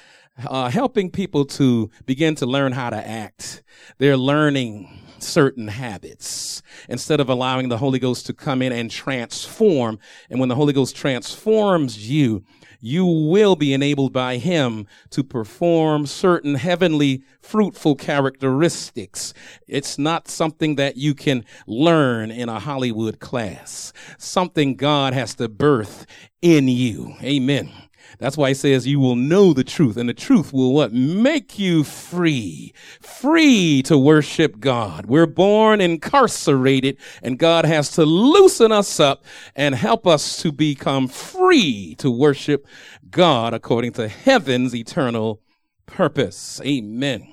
uh, 0.47 0.69
helping 0.69 1.11
people 1.11 1.45
to 1.45 1.91
begin 2.05 2.35
to 2.35 2.45
learn 2.45 2.71
how 2.71 2.89
to 2.89 3.07
act. 3.07 3.63
They're 3.99 4.17
learning 4.17 4.99
certain 5.19 5.67
habits 5.67 6.61
instead 6.89 7.19
of 7.19 7.29
allowing 7.29 7.69
the 7.69 7.77
Holy 7.77 7.99
Ghost 7.99 8.25
to 8.25 8.33
come 8.33 8.61
in 8.61 8.71
and 8.71 8.89
transform. 8.91 9.99
And 10.29 10.39
when 10.39 10.49
the 10.49 10.55
Holy 10.55 10.73
Ghost 10.73 10.95
transforms 10.95 12.09
you, 12.09 12.43
you 12.85 13.05
will 13.05 13.55
be 13.55 13.73
enabled 13.73 14.11
by 14.11 14.35
him 14.35 14.85
to 15.09 15.23
perform 15.23 16.05
certain 16.05 16.55
heavenly 16.55 17.23
fruitful 17.41 17.95
characteristics. 17.95 19.33
It's 19.69 19.97
not 19.97 20.27
something 20.27 20.75
that 20.75 20.97
you 20.97 21.15
can 21.15 21.45
learn 21.65 22.29
in 22.29 22.49
a 22.49 22.59
Hollywood 22.59 23.21
class. 23.21 23.93
Something 24.17 24.75
God 24.75 25.13
has 25.13 25.33
to 25.35 25.47
birth 25.47 26.05
in 26.41 26.67
you. 26.67 27.15
Amen. 27.23 27.71
That's 28.19 28.37
why 28.37 28.49
he 28.49 28.53
says 28.53 28.87
you 28.87 28.99
will 28.99 29.15
know 29.15 29.53
the 29.53 29.63
truth 29.63 29.97
and 29.97 30.07
the 30.07 30.13
truth 30.13 30.53
will 30.53 30.73
what? 30.73 30.93
Make 30.93 31.57
you 31.59 31.83
free. 31.83 32.73
Free 33.01 33.81
to 33.83 33.97
worship 33.97 34.59
God. 34.59 35.05
We're 35.05 35.25
born 35.25 35.81
incarcerated 35.81 36.97
and 37.21 37.39
God 37.39 37.65
has 37.65 37.89
to 37.91 38.05
loosen 38.05 38.71
us 38.71 38.99
up 38.99 39.23
and 39.55 39.75
help 39.75 40.05
us 40.07 40.41
to 40.41 40.51
become 40.51 41.07
free 41.07 41.95
to 41.99 42.09
worship 42.11 42.67
God 43.09 43.53
according 43.53 43.93
to 43.93 44.07
heaven's 44.07 44.75
eternal 44.75 45.41
purpose. 45.85 46.61
Amen. 46.65 47.32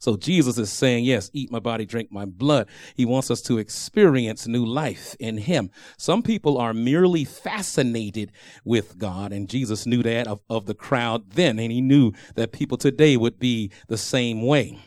So 0.00 0.16
Jesus 0.16 0.56
is 0.56 0.72
saying, 0.72 1.04
yes, 1.04 1.30
eat 1.34 1.52
my 1.52 1.58
body, 1.58 1.84
drink 1.84 2.10
my 2.10 2.24
blood. 2.24 2.68
He 2.96 3.04
wants 3.04 3.30
us 3.30 3.42
to 3.42 3.58
experience 3.58 4.46
new 4.46 4.64
life 4.64 5.14
in 5.20 5.36
him. 5.36 5.70
Some 5.98 6.22
people 6.22 6.56
are 6.56 6.72
merely 6.72 7.24
fascinated 7.26 8.32
with 8.64 8.98
God, 8.98 9.30
and 9.30 9.46
Jesus 9.46 9.84
knew 9.84 10.02
that 10.02 10.26
of, 10.26 10.40
of 10.48 10.64
the 10.64 10.74
crowd 10.74 11.32
then, 11.32 11.58
and 11.58 11.70
he 11.70 11.82
knew 11.82 12.12
that 12.34 12.50
people 12.50 12.78
today 12.78 13.18
would 13.18 13.38
be 13.38 13.70
the 13.88 13.98
same 13.98 14.40
way. 14.40 14.78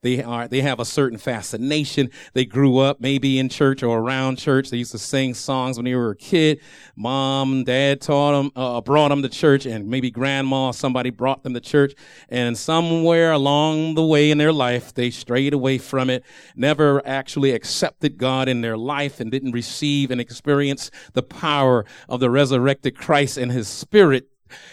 They 0.00 0.22
are, 0.22 0.48
they 0.48 0.60
have 0.60 0.80
a 0.80 0.84
certain 0.84 1.18
fascination. 1.18 2.10
They 2.32 2.44
grew 2.44 2.78
up 2.78 3.00
maybe 3.00 3.38
in 3.38 3.48
church 3.48 3.82
or 3.82 3.98
around 3.98 4.38
church. 4.38 4.70
They 4.70 4.78
used 4.78 4.92
to 4.92 4.98
sing 4.98 5.34
songs 5.34 5.76
when 5.76 5.84
they 5.84 5.94
were 5.94 6.10
a 6.10 6.16
kid. 6.16 6.60
Mom, 6.96 7.64
dad 7.64 8.00
taught 8.00 8.32
them, 8.32 8.52
uh, 8.56 8.80
brought 8.80 9.08
them 9.08 9.22
to 9.22 9.28
church 9.28 9.66
and 9.66 9.88
maybe 9.88 10.10
grandma, 10.10 10.70
somebody 10.70 11.10
brought 11.10 11.42
them 11.42 11.54
to 11.54 11.60
church. 11.60 11.94
And 12.28 12.56
somewhere 12.56 13.32
along 13.32 13.94
the 13.94 14.04
way 14.04 14.30
in 14.30 14.38
their 14.38 14.52
life, 14.52 14.92
they 14.94 15.10
strayed 15.10 15.52
away 15.52 15.78
from 15.78 16.10
it, 16.10 16.24
never 16.56 17.06
actually 17.06 17.52
accepted 17.52 18.18
God 18.18 18.48
in 18.48 18.60
their 18.60 18.76
life 18.76 19.20
and 19.20 19.30
didn't 19.30 19.52
receive 19.52 20.10
and 20.10 20.20
experience 20.20 20.90
the 21.12 21.22
power 21.22 21.84
of 22.08 22.20
the 22.20 22.30
resurrected 22.30 22.96
Christ 22.96 23.36
and 23.36 23.52
his 23.52 23.68
spirit 23.68 24.31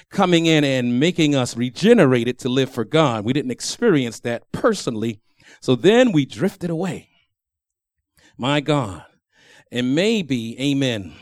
coming 0.09 0.45
in 0.45 0.63
and 0.63 0.99
making 0.99 1.35
us 1.35 1.57
regenerated 1.57 2.39
to 2.39 2.49
live 2.49 2.69
for 2.69 2.85
God. 2.85 3.25
We 3.25 3.33
didn't 3.33 3.51
experience 3.51 4.19
that 4.21 4.51
personally. 4.51 5.19
So 5.61 5.75
then 5.75 6.11
we 6.11 6.25
drifted 6.25 6.69
away. 6.69 7.09
My 8.37 8.61
God. 8.61 9.03
And 9.71 9.93
maybe, 9.93 10.59
amen, 10.59 11.13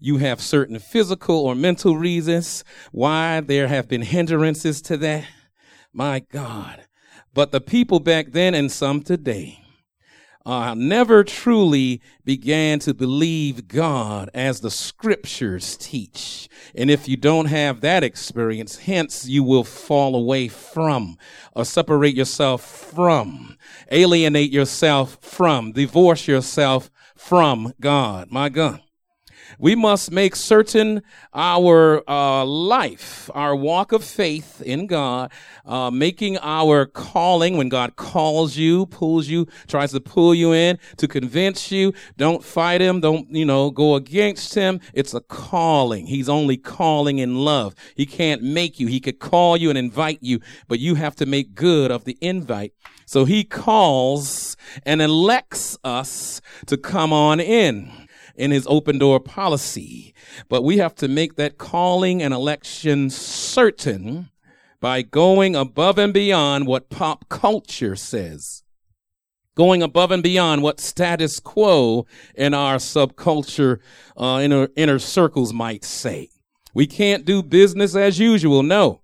you 0.00 0.18
have 0.18 0.40
certain 0.40 0.78
physical 0.78 1.36
or 1.36 1.54
mental 1.54 1.96
reasons 1.96 2.64
why 2.92 3.40
there 3.40 3.68
have 3.68 3.88
been 3.88 4.02
hindrances 4.02 4.82
to 4.82 4.96
that. 4.98 5.24
My 5.92 6.20
God. 6.20 6.82
But 7.32 7.52
the 7.52 7.60
people 7.60 8.00
back 8.00 8.32
then 8.32 8.54
and 8.54 8.72
some 8.72 9.02
today, 9.02 9.60
uh, 10.46 10.74
never 10.74 11.24
truly 11.24 12.00
began 12.24 12.78
to 12.78 12.94
believe 12.94 13.66
God 13.66 14.30
as 14.32 14.60
the 14.60 14.70
scriptures 14.70 15.76
teach. 15.76 16.48
And 16.74 16.88
if 16.88 17.08
you 17.08 17.16
don't 17.16 17.46
have 17.46 17.80
that 17.80 18.04
experience, 18.04 18.78
hence 18.78 19.26
you 19.26 19.42
will 19.42 19.64
fall 19.64 20.14
away 20.14 20.46
from 20.46 21.18
or 21.56 21.64
separate 21.64 22.14
yourself 22.14 22.62
from, 22.62 23.58
alienate 23.90 24.52
yourself 24.52 25.18
from, 25.20 25.72
divorce 25.72 26.28
yourself 26.28 26.90
from 27.16 27.74
God. 27.80 28.30
My 28.30 28.48
God 28.48 28.85
we 29.58 29.74
must 29.74 30.10
make 30.10 30.36
certain 30.36 31.02
our 31.34 32.02
uh, 32.08 32.44
life, 32.44 33.30
our 33.34 33.54
walk 33.54 33.92
of 33.92 34.04
faith 34.04 34.62
in 34.62 34.86
God, 34.86 35.32
uh, 35.64 35.90
making 35.90 36.38
our 36.38 36.86
calling 36.86 37.56
when 37.56 37.68
God 37.68 37.96
calls 37.96 38.56
you, 38.56 38.86
pulls 38.86 39.28
you, 39.28 39.46
tries 39.66 39.92
to 39.92 40.00
pull 40.00 40.34
you 40.34 40.52
in 40.52 40.78
to 40.96 41.08
convince 41.08 41.70
you. 41.70 41.92
Don't 42.16 42.44
fight 42.44 42.80
him. 42.80 43.00
Don't, 43.00 43.30
you 43.30 43.44
know, 43.44 43.70
go 43.70 43.94
against 43.94 44.54
him. 44.54 44.80
It's 44.92 45.14
a 45.14 45.20
calling. 45.20 46.06
He's 46.06 46.28
only 46.28 46.56
calling 46.56 47.18
in 47.18 47.36
love. 47.36 47.74
He 47.94 48.06
can't 48.06 48.42
make 48.42 48.78
you. 48.78 48.86
He 48.86 49.00
could 49.00 49.18
call 49.18 49.56
you 49.56 49.70
and 49.70 49.78
invite 49.78 50.18
you, 50.22 50.40
but 50.68 50.78
you 50.78 50.94
have 50.96 51.16
to 51.16 51.26
make 51.26 51.54
good 51.54 51.90
of 51.90 52.04
the 52.04 52.18
invite. 52.20 52.72
So 53.06 53.24
he 53.24 53.44
calls 53.44 54.56
and 54.84 55.00
elects 55.00 55.78
us 55.84 56.40
to 56.66 56.76
come 56.76 57.12
on 57.12 57.38
in 57.38 58.05
in 58.36 58.50
his 58.50 58.66
open 58.68 58.98
door 58.98 59.20
policy. 59.20 60.14
But 60.48 60.62
we 60.62 60.78
have 60.78 60.94
to 60.96 61.08
make 61.08 61.36
that 61.36 61.58
calling 61.58 62.22
and 62.22 62.32
election 62.32 63.10
certain 63.10 64.30
by 64.80 65.02
going 65.02 65.56
above 65.56 65.98
and 65.98 66.12
beyond 66.12 66.66
what 66.66 66.90
pop 66.90 67.28
culture 67.28 67.96
says. 67.96 68.62
Going 69.56 69.82
above 69.82 70.10
and 70.10 70.22
beyond 70.22 70.62
what 70.62 70.80
status 70.80 71.40
quo 71.40 72.06
in 72.34 72.52
our 72.52 72.76
subculture, 72.76 73.78
uh, 74.16 74.40
inner, 74.42 74.68
inner 74.76 74.98
circles 74.98 75.52
might 75.54 75.82
say. 75.84 76.28
We 76.74 76.86
can't 76.86 77.24
do 77.24 77.42
business 77.42 77.96
as 77.96 78.18
usual. 78.18 78.62
No. 78.62 79.00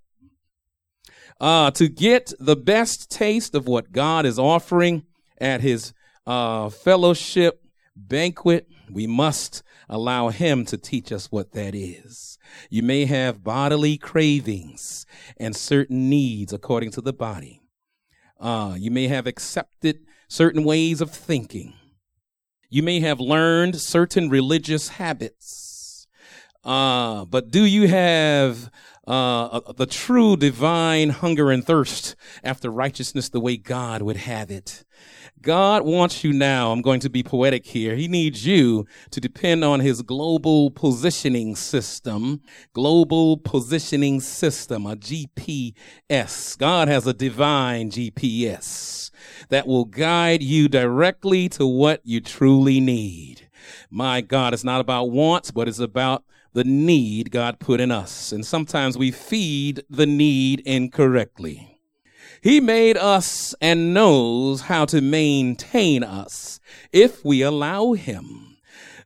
Uh, 1.41 1.71
to 1.73 1.89
get 1.89 2.33
the 2.39 2.55
best 2.55 3.11
taste 3.11 3.55
of 3.55 3.67
what 3.67 3.93
God 3.93 4.27
is 4.27 4.39
offering 4.39 5.05
at 5.39 5.63
his 5.63 5.95
uh, 6.27 6.69
fellowship 6.69 7.65
banquet, 7.97 8.69
we 8.93 9.07
must 9.07 9.63
allow 9.89 10.29
him 10.29 10.65
to 10.67 10.77
teach 10.77 11.13
us 11.13 11.31
what 11.31 11.53
that 11.53 11.75
is. 11.75 12.39
You 12.71 12.83
may 12.83 13.05
have 13.07 13.45
bodily 13.45 13.97
cravings 13.97 15.07
and 15.37 15.57
certain 15.57 16.09
needs 16.09 16.53
according 16.53 16.91
to 16.93 17.01
the 17.01 17.13
body. 17.13 17.63
Uh, 18.41 18.75
you 18.79 18.91
may 18.91 19.09
have 19.09 19.27
accepted 19.27 20.01
certain 20.29 20.65
ways 20.65 21.01
of 21.01 21.11
thinking. 21.11 21.75
You 22.69 22.83
may 22.83 23.01
have 23.01 23.21
learned 23.21 23.81
certain 23.81 24.31
religious 24.31 24.89
habits. 24.89 26.07
Uh, 26.65 27.25
but 27.25 27.51
do 27.51 27.65
you 27.65 27.89
have 27.89 28.71
uh, 29.07 29.61
the 29.77 29.87
true 29.87 30.37
divine 30.37 31.11
hunger 31.11 31.51
and 31.51 31.65
thirst 31.65 32.15
after 32.45 32.71
righteousness 32.71 33.29
the 33.29 33.41
way 33.41 33.57
God 33.57 34.03
would 34.03 34.19
have 34.19 34.51
it? 34.51 34.85
God 35.43 35.83
wants 35.83 36.23
you 36.23 36.33
now. 36.33 36.71
I'm 36.71 36.83
going 36.83 37.01
to 37.01 37.11
be 37.11 37.25
poetic 37.25 37.67
here. 37.67 37.97
He 37.97 38.07
needs 38.07 38.47
you 38.47 38.87
to 39.11 39.21
depend 39.21 39.65
on 39.65 39.81
his 39.81 40.03
global 40.03 40.71
positioning 40.71 41.57
system, 41.57 42.43
global 42.73 43.37
positioning 43.39 44.21
system, 44.21 44.87
a 44.87 44.95
GPS. 44.95 46.57
God 46.57 46.87
has 46.87 47.09
a 47.09 47.13
divine 47.13 47.91
GPS 47.91 49.11
that 49.49 49.67
will 49.67 49.85
guide 49.85 50.43
you 50.45 50.69
directly 50.69 51.49
to 51.51 51.67
what 51.67 52.01
you 52.05 52.21
truly 52.21 52.79
need. 52.79 53.49
My 53.91 54.21
God, 54.21 54.55
it's 54.55 54.65
not 54.65 54.81
about 54.81 55.11
wants, 55.11 55.51
but 55.51 55.67
it's 55.67 55.81
about 55.81 56.25
the 56.53 56.65
need 56.65 57.31
God 57.31 57.59
put 57.59 57.81
in 57.81 57.91
us. 57.91 58.33
And 58.33 58.45
sometimes 58.45 58.99
we 58.99 59.11
feed 59.11 59.85
the 59.89 60.07
need 60.07 60.61
incorrectly. 60.61 61.79
He 62.43 62.61
made 62.61 62.97
us 62.97 63.55
and 63.61 63.95
knows 63.95 64.63
how 64.63 64.85
to 64.87 65.01
maintain 65.01 66.03
us 66.03 66.61
if 66.93 67.25
we 67.25 67.43
allow 67.43 67.93
Him. 67.93 68.57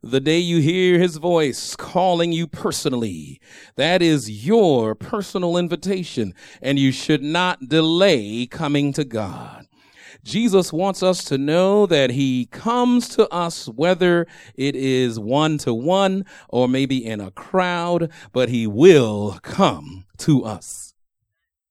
The 0.03 0.21
day 0.21 0.39
you 0.39 0.61
hear 0.61 0.99
His 0.99 1.17
voice 1.17 1.77
calling 1.77 2.33
you 2.33 2.47
personally, 2.47 3.41
that 3.77 4.03
is 4.03 4.47
your 4.47 4.95
personal 4.95 5.57
invitation, 5.57 6.33
and 6.63 6.79
you 6.79 6.93
should 6.93 7.23
not 7.23 7.69
delay 7.69 8.47
coming 8.47 8.93
to 8.95 9.05
God. 9.05 9.66
Jesus 10.27 10.73
wants 10.73 11.05
us 11.05 11.23
to 11.23 11.39
know 11.39 11.87
that 11.87 12.11
he 12.11 12.47
comes 12.47 13.09
to 13.11 13.29
us 13.33 13.69
whether 13.69 14.27
it 14.57 14.75
is 14.75 15.21
one 15.21 15.57
to 15.59 15.73
one 15.73 16.25
or 16.49 16.67
maybe 16.67 17.07
in 17.07 17.21
a 17.21 17.31
crowd, 17.31 18.11
but 18.33 18.49
he 18.49 18.67
will 18.67 19.39
come 19.43 20.05
to 20.19 20.45
us. 20.45 20.95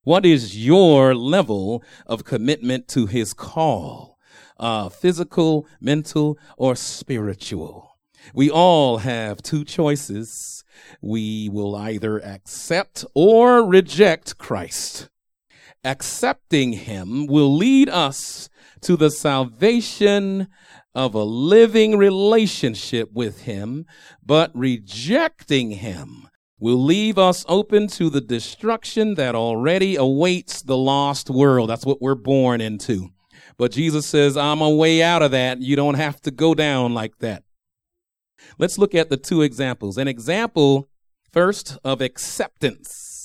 What 0.04 0.24
is 0.24 0.64
your 0.64 1.14
level 1.14 1.84
of 2.06 2.24
commitment 2.24 2.88
to 2.88 3.04
his 3.04 3.34
call? 3.34 4.16
Uh, 4.58 4.88
physical, 4.88 5.66
mental, 5.78 6.38
or 6.56 6.74
spiritual? 6.76 7.98
We 8.32 8.48
all 8.48 8.98
have 8.98 9.42
two 9.42 9.66
choices. 9.66 10.64
We 11.02 11.50
will 11.50 11.76
either 11.76 12.24
accept 12.24 13.04
or 13.14 13.66
reject 13.66 14.38
Christ. 14.38 15.10
Accepting 15.86 16.72
him 16.72 17.26
will 17.26 17.56
lead 17.56 17.88
us 17.88 18.48
to 18.80 18.96
the 18.96 19.08
salvation 19.08 20.48
of 20.96 21.14
a 21.14 21.22
living 21.22 21.96
relationship 21.96 23.12
with 23.12 23.42
him, 23.42 23.86
but 24.20 24.50
rejecting 24.52 25.70
him 25.70 26.28
will 26.58 26.82
leave 26.82 27.18
us 27.18 27.44
open 27.48 27.86
to 27.86 28.10
the 28.10 28.20
destruction 28.20 29.14
that 29.14 29.36
already 29.36 29.94
awaits 29.94 30.60
the 30.60 30.76
lost 30.76 31.30
world. 31.30 31.70
That's 31.70 31.86
what 31.86 32.02
we're 32.02 32.16
born 32.16 32.60
into. 32.60 33.10
But 33.56 33.70
Jesus 33.70 34.06
says, 34.06 34.36
I'm 34.36 34.60
a 34.60 34.70
way 34.70 35.04
out 35.04 35.22
of 35.22 35.30
that. 35.30 35.62
You 35.62 35.76
don't 35.76 35.94
have 35.94 36.20
to 36.22 36.32
go 36.32 36.52
down 36.52 36.94
like 36.94 37.18
that. 37.18 37.44
Let's 38.58 38.76
look 38.76 38.96
at 38.96 39.08
the 39.08 39.16
two 39.16 39.42
examples. 39.42 39.98
An 39.98 40.08
example 40.08 40.88
first 41.32 41.78
of 41.84 42.00
acceptance. 42.00 43.15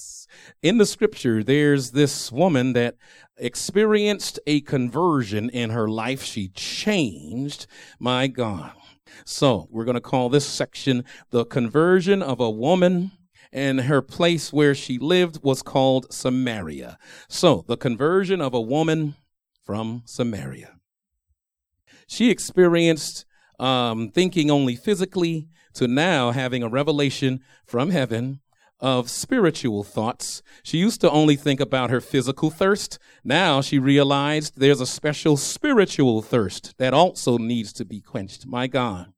In 0.62 0.77
the 0.77 0.86
scripture, 0.86 1.44
there's 1.44 1.89
this 1.89 2.32
woman 2.32 2.74
that 2.74 2.96
experienced 3.36 4.39
a 4.46 4.62
conversion 4.62 5.50
in 5.50 5.72
her 5.72 5.88
life. 5.88 6.22
She 6.22 6.50
changed. 6.50 7.65
My 8.00 8.27
God. 8.27 8.74
So 9.25 9.68
we're 9.72 9.86
going 9.86 9.96
to 9.96 10.01
call 10.01 10.30
this 10.30 10.46
section 10.46 11.03
the 11.32 11.46
conversion 11.46 12.22
of 12.22 12.39
a 12.39 12.50
woman 12.50 13.12
and 13.51 13.82
her 13.82 14.03
place 14.03 14.53
where 14.53 14.75
she 14.75 15.00
lived 15.00 15.44
was 15.44 15.63
called 15.63 16.13
Samaria. 16.13 17.00
So 17.27 17.65
the 17.68 17.75
conversion 17.75 18.39
of 18.39 18.53
a 18.53 18.62
woman 18.62 19.15
from 19.63 20.03
Samaria. 20.06 20.77
She 22.06 22.30
experienced 22.30 23.25
um, 23.60 24.12
thinking 24.12 24.51
only 24.51 24.75
physically 24.75 25.48
to 25.74 25.88
now 25.88 26.32
having 26.32 26.62
a 26.62 26.70
revelation 26.70 27.41
from 27.65 27.89
heaven 27.89 28.41
of 28.82 29.10
spiritual 29.10 29.84
thoughts. 29.84 30.42
She 30.64 30.78
used 30.78 31.00
to 31.02 31.12
only 31.12 31.36
think 31.36 31.60
about 31.60 31.92
her 31.92 32.02
physical 32.02 32.50
thirst. 32.50 32.98
Now 33.24 33.62
she 33.62 33.80
realized 33.80 34.54
there's 34.58 34.82
a 34.82 34.86
special 34.86 35.38
spiritual 35.38 36.22
thirst 36.22 36.78
that 36.78 36.94
also 36.94 37.38
needs 37.38 37.72
to 37.74 37.86
be 37.86 38.02
quenched. 38.02 38.46
My 38.48 38.68
God. 38.68 39.14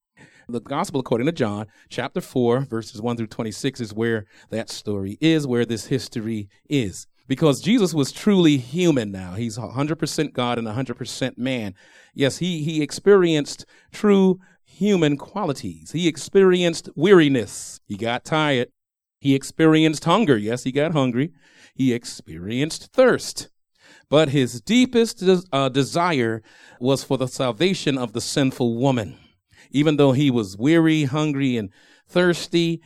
The 0.50 0.60
gospel 0.60 1.00
according 1.00 1.28
to 1.28 1.32
John, 1.32 1.68
chapter 1.90 2.20
4, 2.20 2.66
verses 2.66 3.02
1 3.02 3.16
through 3.16 3.28
26 3.28 3.80
is 3.80 3.94
where 3.94 4.26
that 4.50 4.70
story 4.70 5.18
is, 5.22 5.48
where 5.48 5.66
this 5.66 5.86
history 5.86 6.50
is 6.70 7.08
because 7.28 7.62
Jesus 7.62 7.94
was 7.94 8.12
truly 8.12 8.58
human 8.58 9.12
now. 9.12 9.34
He's 9.34 9.58
100% 9.58 10.34
God 10.34 10.58
and 10.58 10.68
100% 10.68 11.38
man. 11.38 11.74
Yes, 12.14 12.38
he, 12.38 12.64
he 12.64 12.82
experienced 12.82 13.66
true 13.92 14.40
human 14.66 15.18
qualities. 15.18 15.92
He 15.92 16.08
experienced 16.08 16.90
weariness. 16.96 17.80
He 17.88 17.96
got 17.96 18.26
tired. 18.26 18.70
He 19.24 19.36
experienced 19.36 20.04
hunger. 20.04 20.36
Yes, 20.36 20.66
he 20.66 20.74
got 20.74 20.92
hungry. 20.92 21.32
He 21.74 21.94
experienced 21.94 22.92
thirst. 22.92 23.48
But 24.10 24.30
his 24.30 24.60
deepest 24.60 25.20
des- 25.20 25.48
uh, 25.50 25.70
desire 25.70 26.44
was 26.82 27.06
for 27.06 27.18
the 27.18 27.30
salvation 27.30 27.98
of 27.98 28.12
the 28.12 28.20
sinful 28.20 28.76
woman. 28.76 29.16
Even 29.72 29.96
though 29.96 30.12
he 30.12 30.30
was 30.30 30.58
weary, 30.58 31.06
hungry, 31.06 31.56
and 31.56 31.70
thirsty, 32.06 32.82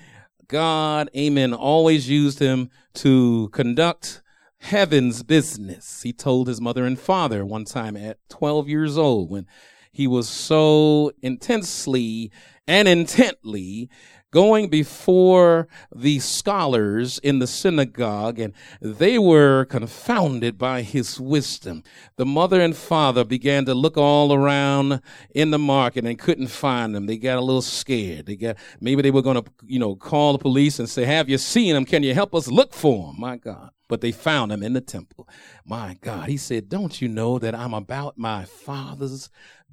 God, 0.47 1.09
amen, 1.17 1.55
always 1.55 2.07
used 2.07 2.37
him 2.37 2.69
to 2.93 3.49
conduct 3.51 4.21
heaven's 4.59 5.23
business. 5.23 6.03
He 6.03 6.13
told 6.13 6.49
his 6.49 6.61
mother 6.61 6.85
and 6.85 6.99
father 6.99 7.43
one 7.47 7.65
time 7.65 7.97
at 7.97 8.19
12 8.29 8.69
years 8.69 8.95
old 8.95 9.31
when 9.31 9.47
he 9.91 10.05
was 10.05 10.29
so 10.29 11.11
intensely 11.23 12.31
and 12.67 12.87
intently 12.87 13.89
going 14.31 14.69
before 14.69 15.67
the 15.95 16.19
scholars 16.19 17.19
in 17.19 17.39
the 17.39 17.47
synagogue 17.47 18.39
and 18.39 18.53
they 18.81 19.17
were 19.17 19.65
confounded 19.65 20.57
by 20.57 20.81
his 20.81 21.19
wisdom. 21.19 21.83
The 22.17 22.25
mother 22.25 22.61
and 22.61 22.75
father 22.75 23.23
began 23.23 23.65
to 23.65 23.73
look 23.73 23.97
all 23.97 24.33
around 24.33 25.01
in 25.31 25.51
the 25.51 25.59
market 25.59 26.05
and 26.05 26.19
couldn't 26.19 26.47
find 26.47 26.93
them. 26.93 27.05
They 27.05 27.17
got 27.17 27.37
a 27.37 27.41
little 27.41 27.61
scared. 27.61 28.25
They 28.25 28.35
got, 28.35 28.57
maybe 28.81 29.01
they 29.01 29.11
were 29.11 29.21
going 29.21 29.41
to, 29.41 29.49
you 29.65 29.79
know, 29.79 29.95
call 29.95 30.33
the 30.33 30.39
police 30.39 30.79
and 30.79 30.89
say, 30.89 31.05
have 31.05 31.29
you 31.29 31.37
seen 31.37 31.75
him? 31.75 31.85
Can 31.85 32.03
you 32.03 32.13
help 32.13 32.35
us 32.35 32.47
look 32.47 32.73
for 32.73 33.11
him? 33.11 33.19
My 33.19 33.37
God 33.37 33.71
but 33.87 34.01
they 34.01 34.11
found 34.11 34.51
him 34.51 34.63
in 34.63 34.73
the 34.73 34.81
temple. 34.81 35.27
My 35.65 35.97
God, 36.01 36.29
he 36.29 36.37
said, 36.37 36.69
Don't 36.69 37.01
you 37.01 37.07
know 37.07 37.39
that 37.39 37.55
I'm 37.55 37.73
about 37.73 38.17
my 38.17 38.45
father's 38.45 39.29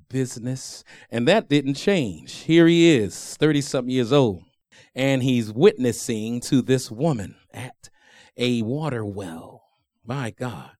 business? 0.08 0.84
And 1.10 1.26
that 1.28 1.48
didn't 1.48 1.74
change. 1.74 2.32
Here 2.42 2.66
he 2.66 2.96
is, 2.96 3.36
30 3.36 3.60
something 3.60 3.90
years 3.90 4.12
old, 4.12 4.44
and 4.94 5.22
he's 5.22 5.52
witnessing 5.52 6.40
to 6.42 6.62
this 6.62 6.90
woman 6.90 7.36
at 7.52 7.90
a 8.36 8.62
water 8.62 9.04
well. 9.04 9.62
My 10.04 10.30
God. 10.30 10.70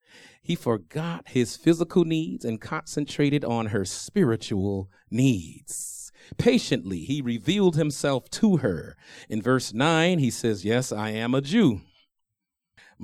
He 0.43 0.57
forgot 0.57 1.29
his 1.29 1.57
physical 1.57 2.05
needs 2.05 2.45
and 2.45 2.61
concentrated 2.61 3.47
on 3.47 3.67
her 3.67 3.87
spiritual 3.87 4.91
needs. 5.11 6.13
Patiently, 6.37 6.99
he 6.99 7.23
revealed 7.23 7.77
himself 7.77 8.29
to 8.31 8.59
her. 8.59 8.95
In 9.31 9.41
verse 9.41 9.73
9, 9.73 10.19
he 10.19 10.31
says, 10.31 10.65
Yes, 10.65 10.93
I 10.93 11.11
am 11.11 11.35
a 11.35 11.41
Jew. 11.41 11.81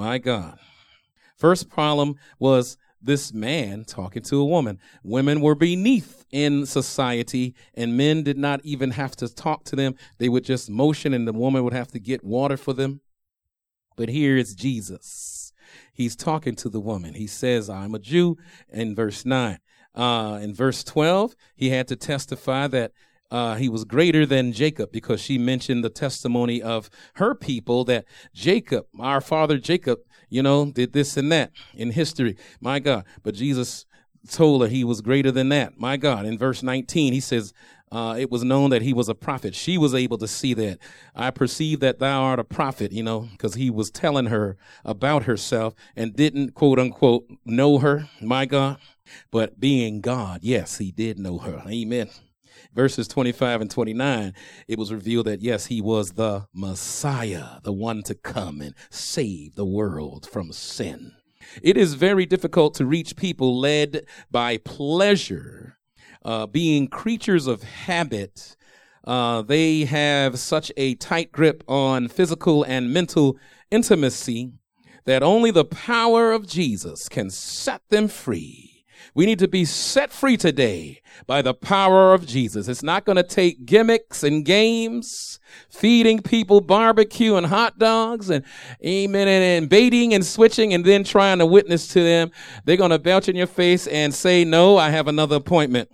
My 0.00 0.16
God. 0.16 0.58
First 1.36 1.68
problem 1.68 2.16
was 2.38 2.78
this 3.02 3.34
man 3.34 3.84
talking 3.84 4.22
to 4.22 4.40
a 4.40 4.46
woman. 4.46 4.78
Women 5.04 5.42
were 5.42 5.54
beneath 5.54 6.24
in 6.30 6.64
society, 6.64 7.54
and 7.74 7.98
men 7.98 8.22
did 8.22 8.38
not 8.38 8.62
even 8.64 8.92
have 8.92 9.14
to 9.16 9.28
talk 9.28 9.64
to 9.64 9.76
them. 9.76 9.96
They 10.16 10.30
would 10.30 10.42
just 10.42 10.70
motion, 10.70 11.12
and 11.12 11.28
the 11.28 11.34
woman 11.34 11.64
would 11.64 11.74
have 11.74 11.88
to 11.88 11.98
get 11.98 12.24
water 12.24 12.56
for 12.56 12.72
them. 12.72 13.02
But 13.94 14.08
here 14.08 14.38
is 14.38 14.54
Jesus. 14.54 15.52
He's 15.92 16.16
talking 16.16 16.56
to 16.56 16.70
the 16.70 16.80
woman. 16.80 17.12
He 17.12 17.26
says, 17.26 17.68
I'm 17.68 17.94
a 17.94 17.98
Jew 17.98 18.38
in 18.70 18.94
verse 18.94 19.26
9. 19.26 19.58
Uh, 19.94 20.38
in 20.40 20.54
verse 20.54 20.82
12, 20.82 21.36
he 21.56 21.68
had 21.68 21.86
to 21.88 21.96
testify 21.96 22.68
that 22.68 22.92
uh, 23.30 23.54
he 23.54 23.68
was 23.68 23.84
greater 23.84 24.26
than 24.26 24.52
Jacob 24.52 24.90
because 24.92 25.20
she 25.20 25.38
mentioned 25.38 25.84
the 25.84 25.90
testimony 25.90 26.60
of 26.60 26.90
her 27.14 27.34
people 27.34 27.84
that 27.84 28.04
Jacob, 28.34 28.86
our 28.98 29.20
father 29.20 29.58
Jacob, 29.58 30.00
you 30.28 30.42
know, 30.42 30.70
did 30.70 30.92
this 30.92 31.16
and 31.16 31.30
that 31.30 31.52
in 31.74 31.92
history. 31.92 32.36
My 32.60 32.78
God. 32.78 33.04
But 33.22 33.34
Jesus 33.34 33.86
told 34.28 34.62
her 34.62 34.68
he 34.68 34.84
was 34.84 35.00
greater 35.00 35.30
than 35.30 35.48
that. 35.50 35.78
My 35.78 35.96
God. 35.96 36.26
In 36.26 36.38
verse 36.38 36.62
19, 36.62 37.12
he 37.12 37.20
says, 37.20 37.52
uh, 37.92 38.14
it 38.16 38.30
was 38.30 38.44
known 38.44 38.70
that 38.70 38.82
he 38.82 38.92
was 38.92 39.08
a 39.08 39.14
prophet. 39.14 39.54
She 39.54 39.76
was 39.76 39.94
able 39.94 40.18
to 40.18 40.28
see 40.28 40.54
that. 40.54 40.78
I 41.14 41.32
perceive 41.32 41.80
that 41.80 41.98
thou 41.98 42.22
art 42.22 42.38
a 42.38 42.44
prophet, 42.44 42.92
you 42.92 43.02
know, 43.02 43.28
because 43.32 43.54
he 43.54 43.68
was 43.68 43.90
telling 43.90 44.26
her 44.26 44.56
about 44.84 45.24
herself 45.24 45.74
and 45.96 46.14
didn't, 46.14 46.54
quote 46.54 46.78
unquote, 46.78 47.26
know 47.44 47.78
her. 47.78 48.08
My 48.20 48.46
God. 48.46 48.78
But 49.32 49.58
being 49.58 50.00
God, 50.00 50.40
yes, 50.42 50.78
he 50.78 50.92
did 50.92 51.18
know 51.18 51.38
her. 51.38 51.64
Amen 51.66 52.10
verses 52.74 53.08
25 53.08 53.62
and 53.62 53.70
29, 53.70 54.34
it 54.68 54.78
was 54.78 54.92
revealed 54.92 55.26
that 55.26 55.42
yes, 55.42 55.66
he 55.66 55.80
was 55.80 56.12
the 56.12 56.46
Messiah, 56.54 57.60
the 57.62 57.72
one 57.72 58.02
to 58.04 58.14
come 58.14 58.60
and 58.60 58.74
save 58.90 59.54
the 59.54 59.64
world 59.64 60.28
from 60.30 60.52
sin. 60.52 61.12
It 61.62 61.76
is 61.76 61.94
very 61.94 62.26
difficult 62.26 62.74
to 62.74 62.86
reach 62.86 63.16
people 63.16 63.58
led 63.58 64.06
by 64.30 64.58
pleasure, 64.58 65.78
uh, 66.24 66.46
being 66.46 66.88
creatures 66.88 67.46
of 67.46 67.62
habit. 67.62 68.56
Uh, 69.04 69.42
they 69.42 69.84
have 69.84 70.38
such 70.38 70.70
a 70.76 70.94
tight 70.96 71.32
grip 71.32 71.64
on 71.66 72.08
physical 72.08 72.62
and 72.62 72.92
mental 72.92 73.38
intimacy 73.70 74.52
that 75.06 75.22
only 75.22 75.50
the 75.50 75.64
power 75.64 76.32
of 76.32 76.46
Jesus 76.46 77.08
can 77.08 77.30
set 77.30 77.82
them 77.88 78.06
free 78.06 78.69
we 79.20 79.26
need 79.26 79.38
to 79.38 79.48
be 79.48 79.66
set 79.66 80.10
free 80.10 80.38
today 80.38 81.02
by 81.26 81.42
the 81.42 81.52
power 81.52 82.14
of 82.14 82.24
Jesus. 82.24 82.68
It's 82.68 82.82
not 82.82 83.04
going 83.04 83.16
to 83.16 83.22
take 83.22 83.66
gimmicks 83.66 84.22
and 84.22 84.46
games, 84.46 85.38
feeding 85.68 86.22
people 86.22 86.62
barbecue 86.62 87.34
and 87.34 87.44
hot 87.44 87.78
dogs 87.78 88.30
and 88.30 88.46
amen 88.82 89.28
and, 89.28 89.44
and 89.44 89.68
baiting 89.68 90.14
and 90.14 90.24
switching 90.24 90.72
and 90.72 90.86
then 90.86 91.04
trying 91.04 91.38
to 91.38 91.44
witness 91.44 91.88
to 91.88 92.02
them. 92.02 92.30
They're 92.64 92.78
going 92.78 92.92
to 92.92 92.98
belch 92.98 93.28
in 93.28 93.36
your 93.36 93.46
face 93.46 93.86
and 93.88 94.14
say, 94.14 94.42
no, 94.42 94.78
I 94.78 94.88
have 94.88 95.06
another 95.06 95.36
appointment. 95.36 95.90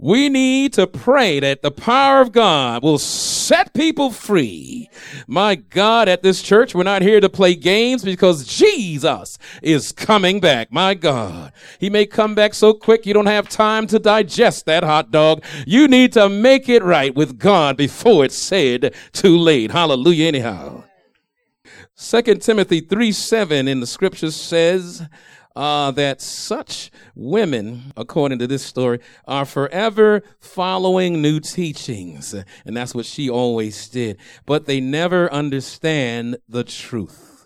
We 0.00 0.28
need 0.28 0.74
to 0.74 0.86
pray 0.86 1.40
that 1.40 1.62
the 1.62 1.72
power 1.72 2.20
of 2.20 2.30
God 2.30 2.84
will 2.84 2.98
set 2.98 3.74
people 3.74 4.12
free. 4.12 4.88
My 5.26 5.56
God, 5.56 6.08
at 6.08 6.22
this 6.22 6.40
church, 6.40 6.72
we're 6.72 6.84
not 6.84 7.02
here 7.02 7.20
to 7.20 7.28
play 7.28 7.56
games 7.56 8.04
because 8.04 8.46
Jesus 8.46 9.38
is 9.60 9.90
coming 9.90 10.38
back. 10.38 10.70
My 10.70 10.94
God. 10.94 11.52
He 11.80 11.90
may 11.90 12.06
come 12.06 12.36
back 12.36 12.54
so 12.54 12.74
quick 12.74 13.06
you 13.06 13.12
don't 13.12 13.26
have 13.26 13.48
time 13.48 13.88
to 13.88 13.98
digest 13.98 14.66
that 14.66 14.84
hot 14.84 15.10
dog. 15.10 15.42
You 15.66 15.88
need 15.88 16.12
to 16.12 16.28
make 16.28 16.68
it 16.68 16.84
right 16.84 17.12
with 17.12 17.36
God 17.36 17.76
before 17.76 18.24
it's 18.24 18.38
said 18.38 18.94
too 19.12 19.36
late. 19.36 19.72
Hallelujah, 19.72 20.28
anyhow. 20.28 20.84
Second 21.96 22.40
Timothy 22.40 22.80
3 22.80 23.10
7 23.10 23.66
in 23.66 23.80
the 23.80 23.86
scriptures 23.86 24.36
says, 24.36 25.08
uh, 25.58 25.90
that 25.90 26.22
such 26.22 26.88
women, 27.16 27.92
according 27.96 28.38
to 28.38 28.46
this 28.46 28.64
story, 28.64 29.00
are 29.26 29.44
forever 29.44 30.22
following 30.38 31.20
new 31.20 31.40
teachings. 31.40 32.32
And 32.64 32.76
that's 32.76 32.94
what 32.94 33.04
she 33.04 33.28
always 33.28 33.88
did. 33.88 34.18
But 34.46 34.66
they 34.66 34.80
never 34.80 35.30
understand 35.32 36.36
the 36.48 36.62
truth. 36.62 37.37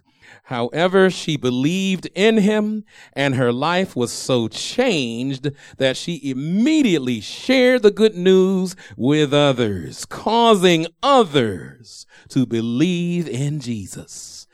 However, 0.47 1.09
she 1.09 1.37
believed 1.37 2.09
in 2.15 2.39
him 2.39 2.85
and 3.13 3.37
her 3.37 3.53
life 3.53 3.95
was 3.95 4.13
so 4.13 4.49
changed 4.49 5.51
that 5.79 5.97
she 5.97 6.21
immediately 6.31 7.21
shared 7.21 7.83
the 7.83 7.93
good 7.93 8.17
news 8.17 8.75
with 8.97 9.33
others, 9.33 10.05
causing 10.05 10.87
others 11.03 12.07
to 12.29 12.45
believe 12.45 13.29
in 13.29 13.61
Jesus. 13.61 14.47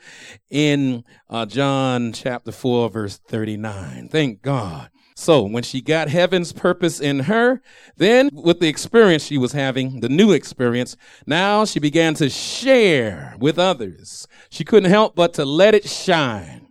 In 0.49 1.03
uh, 1.29 1.45
John 1.47 2.13
chapter 2.13 2.51
4 2.51 2.89
verse 2.89 3.17
39. 3.17 4.09
Thank 4.09 4.41
God. 4.41 4.89
So 5.19 5.43
when 5.43 5.63
she 5.63 5.81
got 5.81 6.07
heaven's 6.07 6.53
purpose 6.53 7.01
in 7.01 7.19
her, 7.19 7.61
then 7.97 8.29
with 8.31 8.61
the 8.61 8.69
experience 8.69 9.21
she 9.25 9.37
was 9.37 9.51
having, 9.51 9.99
the 9.99 10.07
new 10.07 10.31
experience, 10.31 10.95
now 11.27 11.65
she 11.65 11.77
began 11.77 12.13
to 12.15 12.29
share 12.29 13.35
with 13.37 13.59
others. 13.59 14.29
She 14.49 14.63
couldn't 14.63 14.89
help 14.89 15.15
but 15.15 15.33
to 15.33 15.43
let 15.43 15.75
it 15.75 15.89
shine. 15.89 16.69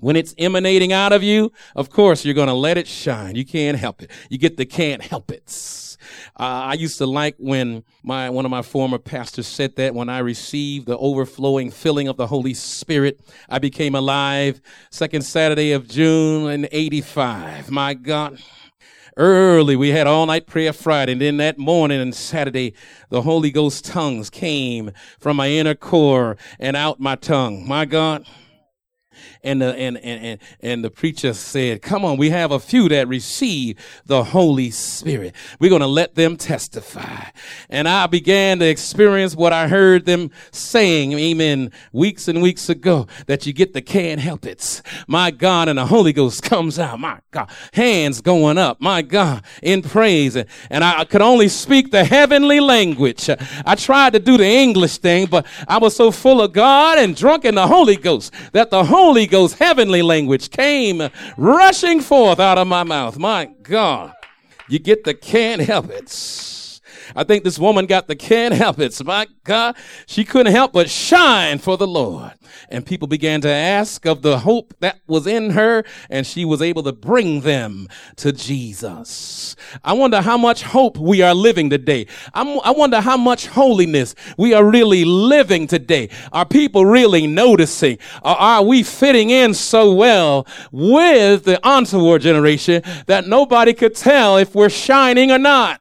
When 0.00 0.16
it's 0.16 0.34
emanating 0.36 0.92
out 0.92 1.14
of 1.14 1.22
you, 1.22 1.50
of 1.74 1.88
course, 1.88 2.26
you're 2.26 2.34
going 2.34 2.48
to 2.48 2.52
let 2.52 2.76
it 2.76 2.86
shine. 2.86 3.36
You 3.36 3.46
can't 3.46 3.78
help 3.78 4.02
it. 4.02 4.10
You 4.28 4.36
get 4.36 4.58
the 4.58 4.66
can't 4.66 5.02
help 5.02 5.30
it. 5.30 5.48
Uh, 6.38 6.70
I 6.70 6.74
used 6.74 6.98
to 6.98 7.06
like 7.06 7.36
when 7.38 7.84
my 8.02 8.30
one 8.30 8.44
of 8.44 8.50
my 8.50 8.62
former 8.62 8.98
pastors 8.98 9.46
said 9.46 9.76
that 9.76 9.94
when 9.94 10.08
I 10.08 10.18
received 10.18 10.86
the 10.86 10.98
overflowing 10.98 11.70
filling 11.70 12.08
of 12.08 12.16
the 12.16 12.26
Holy 12.26 12.54
Spirit, 12.54 13.20
I 13.48 13.58
became 13.58 13.94
alive. 13.94 14.60
Second 14.90 15.22
Saturday 15.22 15.72
of 15.72 15.88
June 15.88 16.50
in 16.50 16.68
'85. 16.70 17.70
My 17.70 17.94
God. 17.94 18.38
Early, 19.16 19.74
we 19.74 19.88
had 19.88 20.06
all 20.06 20.26
night 20.26 20.46
prayer 20.46 20.72
Friday, 20.72 21.10
and 21.10 21.20
then 21.20 21.38
that 21.38 21.58
morning 21.58 22.00
and 22.00 22.14
Saturday, 22.14 22.74
the 23.10 23.22
Holy 23.22 23.50
Ghost 23.50 23.84
tongues 23.84 24.30
came 24.30 24.92
from 25.18 25.36
my 25.38 25.48
inner 25.48 25.74
core 25.74 26.36
and 26.60 26.76
out 26.76 27.00
my 27.00 27.16
tongue. 27.16 27.66
My 27.66 27.84
God 27.84 28.24
and 29.42 29.62
the 29.62 29.74
and 29.74 29.96
and 29.98 30.24
and, 30.24 30.40
and 30.60 30.84
the 30.84 30.90
preacher 30.90 31.32
said, 31.32 31.82
"Come 31.82 32.04
on, 32.04 32.16
we 32.16 32.30
have 32.30 32.50
a 32.50 32.58
few 32.58 32.88
that 32.88 33.08
receive 33.08 33.78
the 34.06 34.24
Holy 34.24 34.70
Spirit. 34.70 35.34
We're 35.60 35.70
going 35.70 35.80
to 35.80 35.86
let 35.86 36.14
them 36.14 36.36
testify." 36.36 37.24
And 37.68 37.88
I 37.88 38.06
began 38.06 38.58
to 38.58 38.68
experience 38.68 39.34
what 39.36 39.52
I 39.52 39.68
heard 39.68 40.06
them 40.06 40.30
saying, 40.50 41.12
amen, 41.12 41.72
weeks 41.92 42.28
and 42.28 42.42
weeks 42.42 42.68
ago, 42.68 43.06
that 43.26 43.46
you 43.46 43.52
get 43.52 43.72
the 43.72 43.82
can't 43.82 44.20
help 44.20 44.44
it. 44.44 44.82
My 45.06 45.30
God, 45.30 45.68
and 45.68 45.78
the 45.78 45.86
Holy 45.86 46.12
Ghost 46.12 46.42
comes 46.42 46.78
out. 46.78 46.98
My 46.98 47.20
God, 47.30 47.50
hands 47.72 48.20
going 48.20 48.58
up. 48.58 48.80
My 48.80 49.02
God, 49.02 49.44
in 49.62 49.82
praise, 49.82 50.36
and 50.36 50.84
I 50.84 51.04
could 51.04 51.22
only 51.22 51.48
speak 51.48 51.90
the 51.90 52.04
heavenly 52.04 52.60
language. 52.60 53.30
I 53.64 53.74
tried 53.74 54.14
to 54.14 54.18
do 54.18 54.36
the 54.36 54.46
English 54.46 54.98
thing, 54.98 55.26
but 55.26 55.46
I 55.66 55.78
was 55.78 55.94
so 55.94 56.10
full 56.10 56.40
of 56.40 56.52
God 56.52 56.98
and 56.98 57.14
drunk 57.14 57.44
in 57.44 57.54
the 57.54 57.66
Holy 57.66 57.96
Ghost 57.96 58.32
that 58.52 58.70
the 58.70 58.84
Holy 58.84 59.26
Ghost 59.28 59.58
heavenly 59.58 60.02
language 60.02 60.50
came 60.50 61.08
rushing 61.36 62.00
forth 62.00 62.40
out 62.40 62.58
of 62.58 62.66
my 62.66 62.82
mouth. 62.82 63.18
My 63.18 63.46
God. 63.62 64.12
You 64.68 64.78
get 64.78 65.04
the 65.04 65.14
can't 65.14 65.62
help 65.62 65.90
it. 65.90 66.08
I 67.14 67.24
think 67.24 67.44
this 67.44 67.58
woman 67.58 67.86
got 67.86 68.08
the 68.08 68.16
can't 68.16 68.54
help 68.54 68.78
it. 68.78 68.98
My 69.04 69.26
God, 69.44 69.76
she 70.06 70.24
couldn't 70.24 70.52
help 70.52 70.72
but 70.72 70.90
shine 70.90 71.58
for 71.58 71.76
the 71.76 71.86
Lord. 71.86 72.32
And 72.68 72.84
people 72.84 73.08
began 73.08 73.40
to 73.42 73.48
ask 73.48 74.04
of 74.06 74.22
the 74.22 74.40
hope 74.40 74.74
that 74.80 75.00
was 75.06 75.26
in 75.26 75.50
her, 75.50 75.84
and 76.10 76.26
she 76.26 76.44
was 76.44 76.60
able 76.60 76.82
to 76.82 76.92
bring 76.92 77.40
them 77.42 77.88
to 78.16 78.32
Jesus. 78.32 79.56
I 79.84 79.92
wonder 79.92 80.20
how 80.20 80.36
much 80.36 80.62
hope 80.62 80.98
we 80.98 81.22
are 81.22 81.34
living 81.34 81.70
today. 81.70 82.06
I'm, 82.34 82.60
i 82.60 82.70
wonder 82.70 83.00
how 83.00 83.16
much 83.16 83.46
holiness 83.46 84.14
we 84.36 84.54
are 84.54 84.64
really 84.64 85.04
living 85.04 85.66
today. 85.66 86.10
Are 86.32 86.46
people 86.46 86.84
really 86.84 87.26
noticing? 87.26 87.98
Or 88.22 88.38
are 88.38 88.62
we 88.62 88.82
fitting 88.82 89.30
in 89.30 89.54
so 89.54 89.92
well 89.94 90.46
with 90.72 91.44
the 91.44 91.64
entourage 91.66 92.22
generation 92.22 92.82
that 93.06 93.26
nobody 93.26 93.72
could 93.72 93.94
tell 93.94 94.36
if 94.36 94.54
we're 94.54 94.68
shining 94.68 95.30
or 95.30 95.38
not? 95.38 95.80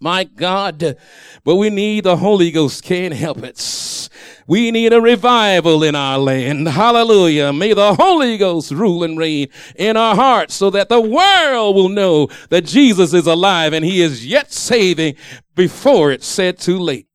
My 0.00 0.24
God. 0.24 0.96
But 1.44 1.56
we 1.56 1.70
need 1.70 2.04
the 2.04 2.16
Holy 2.16 2.50
Ghost. 2.50 2.82
Can't 2.84 3.14
help 3.14 3.38
it. 3.42 4.08
We 4.46 4.70
need 4.70 4.92
a 4.92 5.00
revival 5.00 5.82
in 5.82 5.94
our 5.94 6.18
land. 6.18 6.68
Hallelujah. 6.68 7.52
May 7.52 7.74
the 7.74 7.94
Holy 7.94 8.38
Ghost 8.38 8.70
rule 8.70 9.04
and 9.04 9.18
reign 9.18 9.48
in 9.76 9.96
our 9.96 10.14
hearts 10.14 10.54
so 10.54 10.70
that 10.70 10.88
the 10.88 11.00
world 11.00 11.76
will 11.76 11.90
know 11.90 12.28
that 12.48 12.64
Jesus 12.64 13.12
is 13.12 13.26
alive 13.26 13.72
and 13.72 13.84
he 13.84 14.00
is 14.00 14.24
yet 14.24 14.52
saving 14.52 15.16
before 15.54 16.12
it's 16.12 16.26
said 16.26 16.58
too 16.58 16.78
late. 16.78 17.08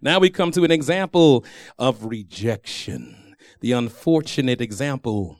Now 0.00 0.18
we 0.18 0.30
come 0.30 0.50
to 0.52 0.64
an 0.64 0.70
example 0.70 1.44
of 1.78 2.04
rejection. 2.04 3.34
The 3.60 3.72
unfortunate 3.72 4.60
example 4.60 5.38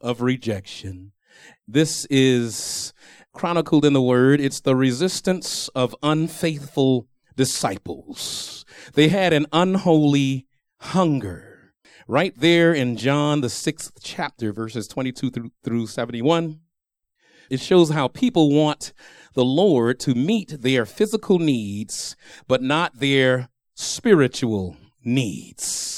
of 0.00 0.22
rejection. 0.22 1.12
This 1.66 2.06
is 2.06 2.94
chronicled 3.38 3.84
in 3.84 3.92
the 3.92 4.02
word, 4.02 4.40
it's 4.40 4.58
the 4.58 4.74
resistance 4.74 5.68
of 5.68 5.94
unfaithful 6.02 7.06
disciples. 7.36 8.64
They 8.94 9.10
had 9.10 9.32
an 9.32 9.46
unholy 9.52 10.48
hunger. 10.80 11.72
Right 12.08 12.34
there 12.36 12.74
in 12.74 12.96
John, 12.96 13.40
the 13.40 13.48
sixth 13.48 13.92
chapter, 14.02 14.52
verses 14.52 14.88
22 14.88 15.30
through, 15.30 15.52
through 15.62 15.86
71, 15.86 16.58
it 17.48 17.60
shows 17.60 17.90
how 17.90 18.08
people 18.08 18.50
want 18.50 18.92
the 19.34 19.44
Lord 19.44 20.00
to 20.00 20.16
meet 20.16 20.60
their 20.62 20.84
physical 20.84 21.38
needs, 21.38 22.16
but 22.48 22.60
not 22.60 22.98
their 22.98 23.50
spiritual 23.76 24.76
needs 25.04 25.97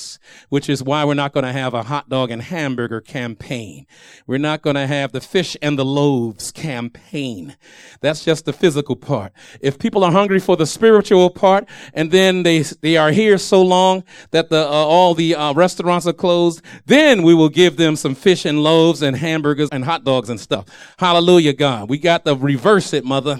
which 0.51 0.69
is 0.69 0.83
why 0.83 1.05
we're 1.05 1.15
not 1.15 1.33
going 1.33 1.45
to 1.47 1.53
have 1.53 1.73
a 1.73 1.85
hot 1.85 2.09
dog 2.09 2.31
and 2.31 2.43
hamburger 2.43 3.01
campaign. 3.01 3.87
We're 4.27 4.39
not 4.39 4.61
going 4.61 4.77
to 4.77 4.87
have 4.87 5.13
the 5.13 5.21
fish 5.21 5.57
and 5.63 5.79
the 5.79 5.85
loaves 5.85 6.53
campaign. 6.53 7.57
That's 8.01 8.25
just 8.25 8.45
the 8.45 8.53
physical 8.53 8.97
part. 8.97 9.33
If 9.61 9.79
people 9.79 10.05
are 10.05 10.13
hungry 10.13 10.41
for 10.41 10.57
the 10.57 10.67
spiritual 10.67 11.31
part 11.31 11.69
and 11.95 12.11
then 12.11 12.43
they, 12.43 12.61
they 12.61 12.97
are 12.97 13.13
here 13.13 13.39
so 13.39 13.63
long 13.63 14.05
that 14.33 14.51
the, 14.51 14.61
uh, 14.61 14.69
all 14.69 15.15
the 15.15 15.35
uh, 15.35 15.55
restaurants 15.55 16.07
are 16.07 16.13
closed, 16.13 16.63
then 16.85 17.23
we 17.23 17.33
will 17.33 17.49
give 17.49 17.77
them 17.77 17.97
some 17.97 18.15
fish 18.15 18.45
and 18.45 18.63
loaves 18.63 19.03
and 19.03 19.17
hamburgers 19.17 19.69
and 19.73 19.85
hot 19.85 20.05
dogs 20.05 20.29
and 20.29 20.41
stuff. 20.41 20.67
Hallelujah, 20.99 21.53
God. 21.53 21.89
We 21.89 21.99
got 21.99 22.25
to 22.25 22.35
reverse 22.35 22.93
it, 22.93 23.05
mother 23.05 23.39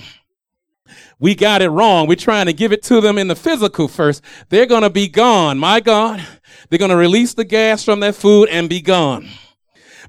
we 1.21 1.35
got 1.35 1.63
it 1.63 1.69
wrong. 1.69 2.09
We're 2.09 2.17
trying 2.17 2.47
to 2.47 2.53
give 2.53 2.73
it 2.73 2.83
to 2.85 3.01
them 3.01 3.19
in 3.19 3.29
the 3.29 3.37
physical 3.37 3.87
first. 3.87 4.25
They're 4.49 4.67
going 4.67 4.83
to 4.83 4.91
be 4.91 5.07
gone. 5.07 5.59
My 5.59 5.81
God. 5.81 6.27
They're 6.69 6.79
going 6.79 6.91
to 6.91 6.97
release 6.97 7.35
the 7.35 7.45
gas 7.45 7.85
from 7.85 8.01
their 8.01 8.13
food 8.13 8.49
and 8.49 8.69
be 8.69 8.81
gone. 8.81 9.29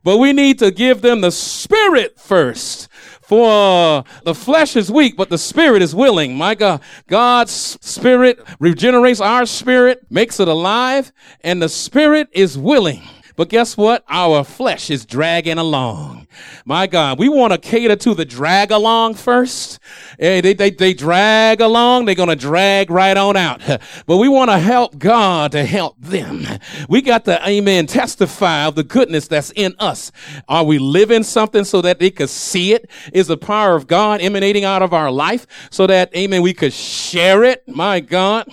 But 0.04 0.18
we 0.18 0.34
need 0.34 0.58
to 0.60 0.72
give 0.72 1.02
them 1.02 1.22
the 1.22 1.32
spirit 1.32 2.20
first. 2.20 2.88
For 3.22 4.00
uh, 4.00 4.04
the 4.24 4.36
flesh 4.36 4.76
is 4.76 4.92
weak, 4.92 5.16
but 5.16 5.30
the 5.30 5.38
spirit 5.38 5.82
is 5.82 5.94
willing. 5.94 6.36
My 6.36 6.56
God, 6.56 6.82
God's 7.08 7.52
spirit 7.52 8.40
regenerates 8.60 9.22
our 9.22 9.46
spirit, 9.46 10.06
makes 10.10 10.40
it 10.40 10.48
alive, 10.48 11.12
and 11.42 11.62
the 11.62 11.70
spirit 11.70 12.30
is 12.34 12.58
willing. 12.58 13.04
But 13.36 13.50
guess 13.50 13.78
what? 13.78 14.04
Our 14.10 14.44
flesh 14.44 14.90
is 14.90 15.06
dragging 15.06 15.58
along. 15.58 16.28
My 16.66 16.88
God, 16.88 17.20
we 17.20 17.30
want 17.30 17.54
to 17.54 17.60
cater 17.60 17.96
to 17.96 18.14
the 18.14 18.26
drag 18.26 18.72
along 18.72 19.16
first. 19.16 19.80
Hey, 20.20 20.42
they, 20.42 20.54
they, 20.54 20.72
they 20.72 20.94
drag 20.94 21.62
along, 21.62 22.06
they're 22.06 22.16
going 22.16 22.30
to 22.30 22.36
drag 22.36 22.90
right 22.90 23.18
on 23.18 23.38
out. 23.38 23.62
But 24.06 24.18
we 24.18 24.28
want 24.28 24.50
to 24.52 24.58
help 24.58 24.98
God 24.98 25.52
to 25.54 25.64
help 25.64 26.00
them. 26.00 26.46
We 26.90 27.02
got 27.02 27.26
to, 27.26 27.48
amen, 27.48 27.88
testify 27.88 28.66
of 28.66 28.76
the 28.76 28.84
goodness 28.84 29.28
that's 29.28 29.52
in 29.52 29.74
us. 29.80 30.12
Are 30.48 30.64
we 30.64 30.80
living 30.80 31.24
something 31.24 31.64
so 31.64 31.82
that 31.82 32.00
they 32.00 32.12
could 32.12 32.30
see 32.30 32.74
it? 32.74 32.90
Is 33.14 33.28
the 33.28 33.38
power 33.38 33.76
of 33.76 33.88
God 33.88 34.22
emanating 34.22 34.66
out 34.66 34.82
of 34.82 34.94
our 34.94 35.12
life 35.12 35.48
so 35.70 35.88
that, 35.88 36.16
amen, 36.16 36.42
we 36.42 36.54
could 36.54 36.74
share 36.74 37.44
it? 37.44 37.68
My 37.68 38.00
God. 38.00 38.48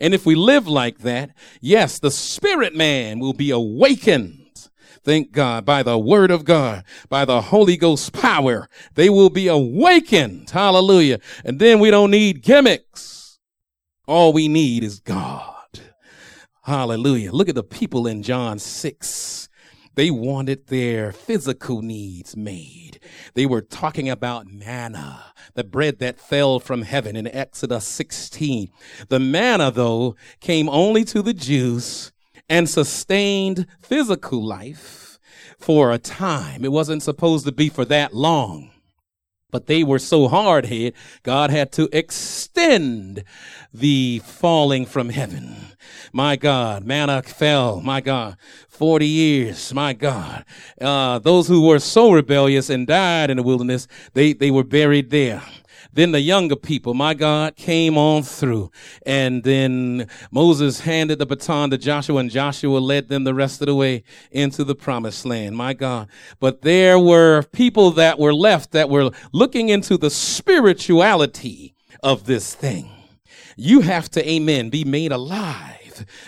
And 0.00 0.14
if 0.14 0.24
we 0.24 0.34
live 0.34 0.66
like 0.66 1.00
that, 1.00 1.30
yes, 1.60 1.98
the 1.98 2.10
spirit 2.10 2.74
man 2.74 3.18
will 3.20 3.34
be 3.34 3.50
awakened. 3.50 4.68
Thank 5.02 5.32
God 5.32 5.64
by 5.64 5.82
the 5.82 5.98
word 5.98 6.30
of 6.30 6.44
God, 6.44 6.84
by 7.08 7.24
the 7.24 7.40
Holy 7.40 7.76
Ghost 7.76 8.12
power, 8.12 8.68
they 8.94 9.08
will 9.08 9.30
be 9.30 9.48
awakened. 9.48 10.50
Hallelujah. 10.50 11.20
And 11.44 11.58
then 11.58 11.78
we 11.78 11.90
don't 11.90 12.10
need 12.10 12.42
gimmicks. 12.42 13.38
All 14.06 14.32
we 14.32 14.48
need 14.48 14.84
is 14.84 15.00
God. 15.00 15.54
Hallelujah. 16.62 17.32
Look 17.32 17.48
at 17.48 17.54
the 17.54 17.62
people 17.62 18.06
in 18.06 18.22
John 18.22 18.58
6. 18.58 19.48
They 20.00 20.10
wanted 20.10 20.68
their 20.68 21.12
physical 21.12 21.82
needs 21.82 22.34
made. 22.34 23.00
They 23.34 23.44
were 23.44 23.60
talking 23.60 24.08
about 24.08 24.46
manna, 24.46 25.34
the 25.52 25.62
bread 25.62 25.98
that 25.98 26.18
fell 26.18 26.58
from 26.58 26.80
heaven 26.80 27.16
in 27.16 27.26
Exodus 27.26 27.86
16. 27.86 28.70
The 29.10 29.18
manna, 29.18 29.70
though, 29.70 30.16
came 30.40 30.70
only 30.70 31.04
to 31.04 31.20
the 31.20 31.34
Jews 31.34 32.12
and 32.48 32.66
sustained 32.66 33.66
physical 33.82 34.42
life 34.42 35.18
for 35.58 35.92
a 35.92 35.98
time. 35.98 36.64
It 36.64 36.72
wasn't 36.72 37.02
supposed 37.02 37.44
to 37.44 37.52
be 37.52 37.68
for 37.68 37.84
that 37.84 38.14
long. 38.14 38.70
But 39.50 39.66
they 39.66 39.82
were 39.82 39.98
so 39.98 40.28
hard 40.28 40.66
hit, 40.66 40.94
God 41.22 41.50
had 41.50 41.72
to 41.72 41.88
extend 41.92 43.24
the 43.72 44.20
falling 44.24 44.86
from 44.86 45.10
heaven. 45.10 45.56
My 46.12 46.36
God, 46.36 46.84
manna 46.84 47.22
fell. 47.22 47.80
My 47.80 48.00
God, 48.00 48.36
40 48.68 49.06
years. 49.06 49.72
My 49.72 49.92
God. 49.92 50.44
Uh, 50.80 51.18
those 51.18 51.48
who 51.48 51.66
were 51.66 51.78
so 51.78 52.10
rebellious 52.12 52.70
and 52.70 52.86
died 52.86 53.30
in 53.30 53.36
the 53.36 53.42
wilderness, 53.42 53.86
they, 54.14 54.32
they 54.32 54.50
were 54.50 54.64
buried 54.64 55.10
there. 55.10 55.42
Then 55.92 56.12
the 56.12 56.20
younger 56.20 56.56
people, 56.56 56.94
my 56.94 57.14
God, 57.14 57.56
came 57.56 57.98
on 57.98 58.22
through. 58.22 58.70
And 59.04 59.42
then 59.42 60.08
Moses 60.30 60.80
handed 60.80 61.18
the 61.18 61.26
baton 61.26 61.70
to 61.70 61.78
Joshua 61.78 62.18
and 62.18 62.30
Joshua 62.30 62.78
led 62.78 63.08
them 63.08 63.24
the 63.24 63.34
rest 63.34 63.60
of 63.60 63.66
the 63.66 63.74
way 63.74 64.04
into 64.30 64.64
the 64.64 64.74
promised 64.74 65.24
land. 65.24 65.56
My 65.56 65.74
God. 65.74 66.08
But 66.38 66.62
there 66.62 66.98
were 66.98 67.42
people 67.52 67.90
that 67.92 68.18
were 68.18 68.34
left 68.34 68.72
that 68.72 68.88
were 68.88 69.10
looking 69.32 69.68
into 69.68 69.96
the 69.96 70.10
spirituality 70.10 71.74
of 72.02 72.24
this 72.24 72.54
thing. 72.54 72.90
You 73.56 73.80
have 73.80 74.10
to, 74.12 74.28
amen, 74.28 74.70
be 74.70 74.84
made 74.84 75.12
alive 75.12 75.79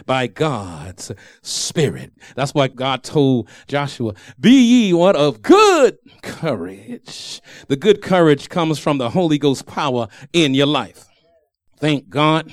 by 0.07 0.27
God's 0.27 1.13
Spirit. 1.43 2.13
That's 2.35 2.55
why 2.55 2.69
God 2.69 3.03
told 3.03 3.49
Joshua, 3.69 4.15
Be 4.39 4.51
ye 4.51 4.93
what 4.93 5.17
of 5.17 5.43
good 5.43 5.99
courage. 6.23 7.41
The 7.69 7.77
good 7.77 8.03
courage 8.03 8.49
comes 8.49 8.79
from 8.79 8.99
the 8.99 9.11
Holy 9.11 9.39
Ghost 9.39 9.67
power 9.67 10.09
in 10.33 10.55
your 10.55 10.67
life. 10.67 11.07
Thank 11.79 12.09
God. 12.09 12.53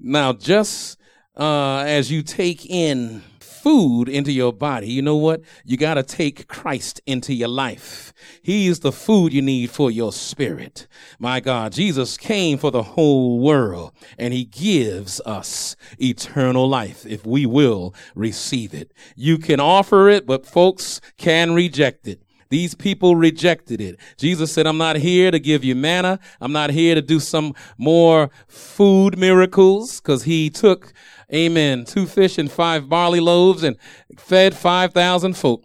Now, 0.00 0.32
just 0.32 0.98
uh, 1.36 1.84
as 1.86 2.10
you 2.10 2.22
take 2.22 2.66
in 2.66 3.22
food 3.68 4.08
into 4.08 4.32
your 4.32 4.50
body, 4.50 4.90
you 4.90 5.02
know 5.02 5.16
what? 5.16 5.42
You 5.62 5.76
got 5.76 5.94
to 5.94 6.02
take 6.02 6.48
Christ 6.48 7.02
into 7.04 7.34
your 7.34 7.48
life. 7.48 8.14
He 8.40 8.66
is 8.66 8.80
the 8.80 8.92
food 8.92 9.34
you 9.34 9.42
need 9.42 9.68
for 9.68 9.90
your 9.90 10.10
spirit. 10.10 10.88
My 11.18 11.40
God, 11.40 11.72
Jesus 11.72 12.16
came 12.16 12.56
for 12.56 12.70
the 12.70 12.82
whole 12.82 13.38
world 13.40 13.92
and 14.18 14.32
he 14.32 14.46
gives 14.46 15.20
us 15.26 15.76
eternal 15.98 16.66
life 16.66 17.04
if 17.04 17.26
we 17.26 17.44
will 17.44 17.94
receive 18.14 18.72
it. 18.72 18.94
You 19.14 19.36
can 19.36 19.60
offer 19.60 20.08
it, 20.08 20.24
but 20.24 20.46
folks 20.46 21.02
can 21.18 21.52
reject 21.52 22.08
it. 22.08 22.22
These 22.48 22.74
people 22.74 23.16
rejected 23.16 23.82
it. 23.82 24.00
Jesus 24.16 24.50
said, 24.50 24.66
I'm 24.66 24.78
not 24.78 24.96
here 24.96 25.30
to 25.30 25.38
give 25.38 25.62
you 25.62 25.74
manna. 25.74 26.18
I'm 26.40 26.52
not 26.52 26.70
here 26.70 26.94
to 26.94 27.02
do 27.02 27.20
some 27.20 27.54
more 27.76 28.30
food 28.46 29.18
miracles 29.18 30.00
because 30.00 30.22
he 30.22 30.48
took 30.48 30.94
Amen. 31.32 31.84
Two 31.84 32.06
fish 32.06 32.38
and 32.38 32.50
five 32.50 32.88
barley 32.88 33.20
loaves 33.20 33.62
and 33.62 33.76
fed 34.16 34.54
5,000 34.54 35.34
folk. 35.34 35.62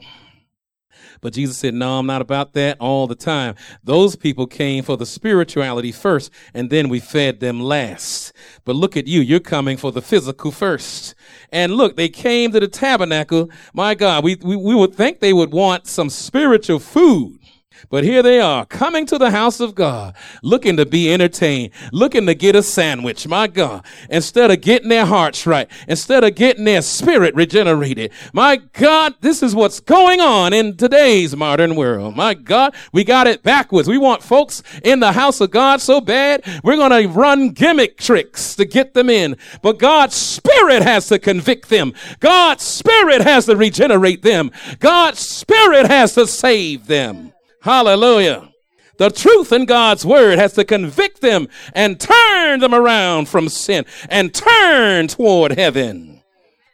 But 1.23 1.33
Jesus 1.33 1.57
said, 1.57 1.73
no, 1.73 1.99
I'm 1.99 2.05
not 2.05 2.21
about 2.21 2.51
that 2.53 2.75
all 2.81 3.07
the 3.07 3.15
time. 3.15 3.55
Those 3.81 4.17
people 4.17 4.45
came 4.45 4.83
for 4.83 4.97
the 4.97 5.05
spirituality 5.05 5.93
first, 5.93 6.29
and 6.53 6.69
then 6.69 6.89
we 6.89 6.99
fed 6.99 7.39
them 7.39 7.61
last. 7.61 8.33
But 8.65 8.75
look 8.75 8.97
at 8.97 9.07
you. 9.07 9.21
You're 9.21 9.39
coming 9.39 9.77
for 9.77 9.93
the 9.93 10.01
physical 10.01 10.51
first. 10.51 11.15
And 11.49 11.75
look, 11.75 11.95
they 11.95 12.09
came 12.09 12.51
to 12.51 12.59
the 12.59 12.67
tabernacle. 12.67 13.49
My 13.73 13.95
God, 13.95 14.25
we, 14.25 14.35
we, 14.35 14.57
we 14.57 14.75
would 14.75 14.95
think 14.95 15.21
they 15.21 15.31
would 15.31 15.53
want 15.53 15.87
some 15.87 16.09
spiritual 16.09 16.79
food. 16.79 17.39
But 17.89 18.03
here 18.03 18.23
they 18.23 18.39
are 18.39 18.65
coming 18.65 19.05
to 19.07 19.17
the 19.17 19.31
house 19.31 19.59
of 19.59 19.75
God, 19.75 20.15
looking 20.41 20.77
to 20.77 20.85
be 20.85 21.13
entertained, 21.13 21.71
looking 21.91 22.25
to 22.25 22.35
get 22.35 22.55
a 22.55 22.63
sandwich. 22.63 23.27
My 23.27 23.47
God, 23.47 23.85
instead 24.09 24.51
of 24.51 24.61
getting 24.61 24.89
their 24.89 25.05
hearts 25.05 25.45
right, 25.45 25.69
instead 25.87 26.23
of 26.23 26.35
getting 26.35 26.65
their 26.65 26.81
spirit 26.81 27.35
regenerated. 27.35 28.11
My 28.33 28.57
God, 28.57 29.15
this 29.21 29.43
is 29.43 29.55
what's 29.55 29.79
going 29.79 30.19
on 30.19 30.53
in 30.53 30.77
today's 30.77 31.35
modern 31.35 31.75
world. 31.75 32.15
My 32.15 32.33
God, 32.33 32.75
we 32.91 33.03
got 33.03 33.27
it 33.27 33.43
backwards. 33.43 33.87
We 33.87 33.97
want 33.97 34.23
folks 34.23 34.63
in 34.83 34.99
the 34.99 35.11
house 35.11 35.41
of 35.41 35.51
God 35.51 35.81
so 35.81 36.01
bad, 36.01 36.43
we're 36.63 36.77
going 36.77 36.91
to 36.91 37.09
run 37.09 37.49
gimmick 37.49 37.97
tricks 37.97 38.55
to 38.55 38.65
get 38.65 38.93
them 38.93 39.09
in. 39.09 39.37
But 39.61 39.79
God's 39.79 40.15
spirit 40.15 40.83
has 40.83 41.07
to 41.07 41.19
convict 41.19 41.69
them. 41.69 41.93
God's 42.19 42.63
spirit 42.63 43.21
has 43.21 43.45
to 43.45 43.55
regenerate 43.55 44.21
them. 44.21 44.51
God's 44.79 45.19
spirit 45.19 45.87
has 45.87 46.15
to 46.15 46.27
save 46.27 46.87
them. 46.87 47.32
Hallelujah. 47.63 48.49
The 48.97 49.09
truth 49.09 49.53
in 49.53 49.63
God's 49.63 50.05
word 50.05 50.37
has 50.37 50.51
to 50.53 50.65
convict 50.65 51.21
them 51.21 51.47
and 51.73 51.97
turn 51.97 52.59
them 52.59 52.73
around 52.73 53.29
from 53.29 53.47
sin 53.47 53.85
and 54.09 54.33
turn 54.33 55.07
toward 55.07 55.53
heaven. 55.53 56.21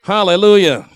Hallelujah. 0.02 0.89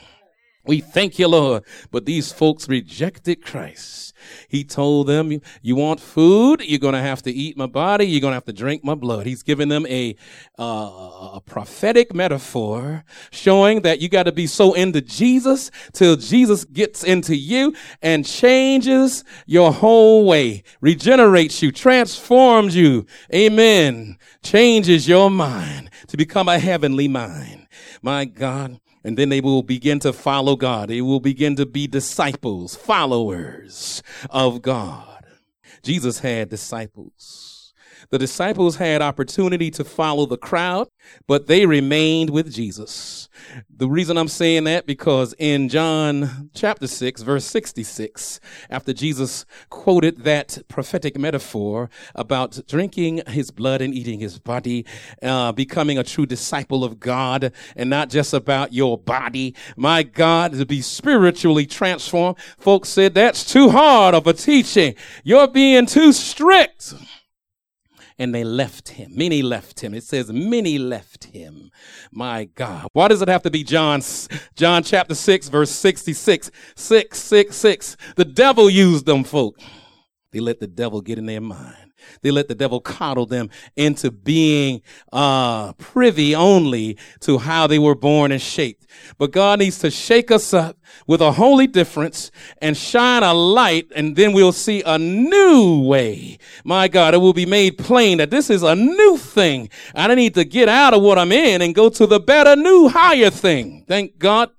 We 0.66 0.80
thank 0.80 1.20
you, 1.20 1.28
Lord. 1.28 1.64
But 1.92 2.06
these 2.06 2.32
folks 2.32 2.70
rejected 2.70 3.44
Christ. 3.44 4.14
He 4.48 4.64
told 4.64 5.08
them, 5.08 5.42
you 5.62 5.76
want 5.76 6.00
food? 6.00 6.62
You're 6.62 6.80
going 6.80 6.94
to 6.94 7.02
have 7.02 7.22
to 7.24 7.32
eat 7.32 7.58
my 7.58 7.66
body. 7.66 8.06
You're 8.06 8.22
going 8.22 8.32
to 8.32 8.36
have 8.36 8.46
to 8.46 8.54
drink 8.54 8.82
my 8.82 8.96
blood. 8.96 9.26
He's 9.26 9.44
giving 9.44 9.68
them 9.68 9.86
a, 9.88 10.16
uh, 10.58 11.32
a 11.34 11.42
prophetic 11.46 12.14
metaphor 12.14 13.04
showing 13.32 13.82
that 13.82 14.00
you 14.00 14.08
got 14.08 14.24
to 14.24 14.32
be 14.32 14.48
so 14.48 14.74
into 14.74 15.02
Jesus 15.02 15.70
till 15.92 16.16
Jesus 16.16 16.64
gets 16.64 17.04
into 17.04 17.36
you 17.36 17.76
and 18.02 18.26
changes 18.26 19.26
your 19.46 19.74
whole 19.74 20.26
way, 20.26 20.64
regenerates 20.80 21.62
you, 21.62 21.74
transforms 21.74 22.74
you. 22.74 23.06
Amen. 23.34 24.18
Changes 24.42 25.10
your 25.10 25.30
mind 25.30 25.90
to 26.08 26.16
become 26.16 26.48
a 26.48 26.60
heavenly 26.60 27.10
mind. 27.10 27.68
My 28.02 28.24
God. 28.24 28.80
And 29.04 29.18
then 29.18 29.30
they 29.30 29.42
will 29.42 29.64
begin 29.64 30.00
to 30.00 30.14
follow 30.14 30.56
God. 30.56 30.90
They 30.90 31.02
will 31.02 31.20
begin 31.20 31.56
to 31.58 31.66
be 31.66 31.88
disciples, 31.88 32.76
followers 32.76 34.02
of 34.30 34.62
God. 34.62 35.26
Jesus 35.82 36.20
had 36.20 36.50
disciples. 36.50 37.53
The 38.10 38.20
disciples 38.20 38.78
had 38.78 39.02
opportunity 39.02 39.72
to 39.72 39.84
follow 39.84 40.26
the 40.26 40.38
crowd, 40.38 40.88
but 41.28 41.48
they 41.48 41.66
remained 41.66 42.30
with 42.30 42.54
Jesus. 42.54 43.30
The 43.70 43.88
reason 43.88 44.18
I'm 44.18 44.28
saying 44.28 44.66
that 44.66 44.86
because 44.86 45.34
in 45.38 45.70
John 45.70 46.50
chapter 46.54 46.88
6 46.88 47.22
verse 47.22 47.46
66, 47.46 48.40
after 48.70 48.94
Jesus 48.94 49.46
quoted 49.70 50.24
that 50.24 50.60
prophetic 50.68 51.18
metaphor 51.18 51.90
about 52.16 52.60
drinking 52.68 53.22
his 53.28 53.52
blood 53.52 53.82
and 53.82 53.94
eating 53.94 54.20
his 54.20 54.40
body, 54.40 54.86
uh, 55.22 55.52
becoming 55.52 55.98
a 55.98 56.04
true 56.04 56.26
disciple 56.26 56.84
of 56.84 57.00
God 57.00 57.52
and 57.76 57.90
not 57.90 58.10
just 58.10 58.34
about 58.34 58.74
your 58.74 58.98
body, 58.98 59.56
my 59.76 60.04
God, 60.04 60.54
to 60.54 60.66
be 60.66 60.82
spiritually 60.82 61.66
transformed, 61.66 62.38
folks 62.58 62.90
said 62.90 63.14
that's 63.14 63.44
too 63.44 63.70
hard 63.70 64.16
of 64.16 64.28
a 64.28 64.34
teaching. 64.34 64.96
You're 65.24 65.48
being 65.48 65.86
too 65.86 66.14
strict 66.14 66.94
and 68.24 68.34
they 68.34 68.46
left 68.46 68.90
him. 68.90 69.12
Many 69.14 69.42
left 69.42 69.82
him. 69.82 69.94
It 69.94 70.04
says 70.04 70.32
many 70.32 70.78
left 70.80 71.26
him. 71.26 71.70
My 72.12 72.46
God. 72.46 72.88
Why 72.94 73.10
does 73.10 73.22
it 73.22 73.28
have 73.28 73.44
to 73.44 73.52
be 73.52 73.64
John, 73.66 74.02
John 74.56 74.82
chapter 74.82 75.14
6, 75.14 75.50
verse 75.50 75.70
66? 75.70 76.50
666. 76.76 77.98
The 78.16 78.26
devil 78.26 78.70
used 78.70 79.06
them 79.06 79.26
folk. 79.26 79.60
They 80.32 80.40
let 80.40 80.62
the 80.62 80.68
devil 80.68 81.02
get 81.02 81.18
in 81.18 81.26
their 81.26 81.42
mind. 81.42 81.83
They 82.22 82.32
let 82.32 82.48
the 82.48 82.56
devil 82.56 82.80
coddle 82.80 83.26
them 83.26 83.50
into 83.76 84.12
being 84.12 84.82
uh, 85.12 85.74
privy 85.74 86.36
only 86.36 86.98
to 87.22 87.38
how 87.38 87.68
they 87.68 87.80
were 87.80 87.96
born 87.96 88.32
and 88.32 88.42
shaped. 88.42 88.86
But 89.18 89.32
God 89.32 89.60
needs 89.60 89.80
to 89.80 89.92
shake 89.92 90.32
us 90.32 90.54
up 90.54 90.78
with 91.08 91.22
a 91.22 91.34
holy 91.34 91.68
difference 91.68 92.32
and 92.62 92.78
shine 92.78 93.24
a 93.24 93.34
light, 93.34 93.92
and 93.96 94.16
then 94.16 94.34
we'll 94.34 94.52
see 94.52 94.84
a 94.86 94.98
new 94.98 95.82
way. 95.82 96.38
My 96.64 96.88
God, 96.88 97.14
it 97.14 97.18
will 97.18 97.34
be 97.34 97.46
made 97.46 97.78
plain 97.78 98.18
that 98.20 98.30
this 98.30 98.50
is 98.50 98.64
a 98.64 98.76
new 98.76 99.18
thing. 99.18 99.70
I 99.96 100.14
need 100.14 100.36
to 100.36 100.46
get 100.46 100.70
out 100.70 100.94
of 100.94 101.02
what 101.02 101.18
I'm 101.18 101.32
in 101.32 101.62
and 101.62 101.76
go 101.76 101.90
to 101.90 102.06
the 102.06 102.20
better, 102.20 102.56
new, 102.56 102.90
higher 102.90 103.30
thing. 103.30 103.86
Thank 103.88 104.18
God. 104.18 104.52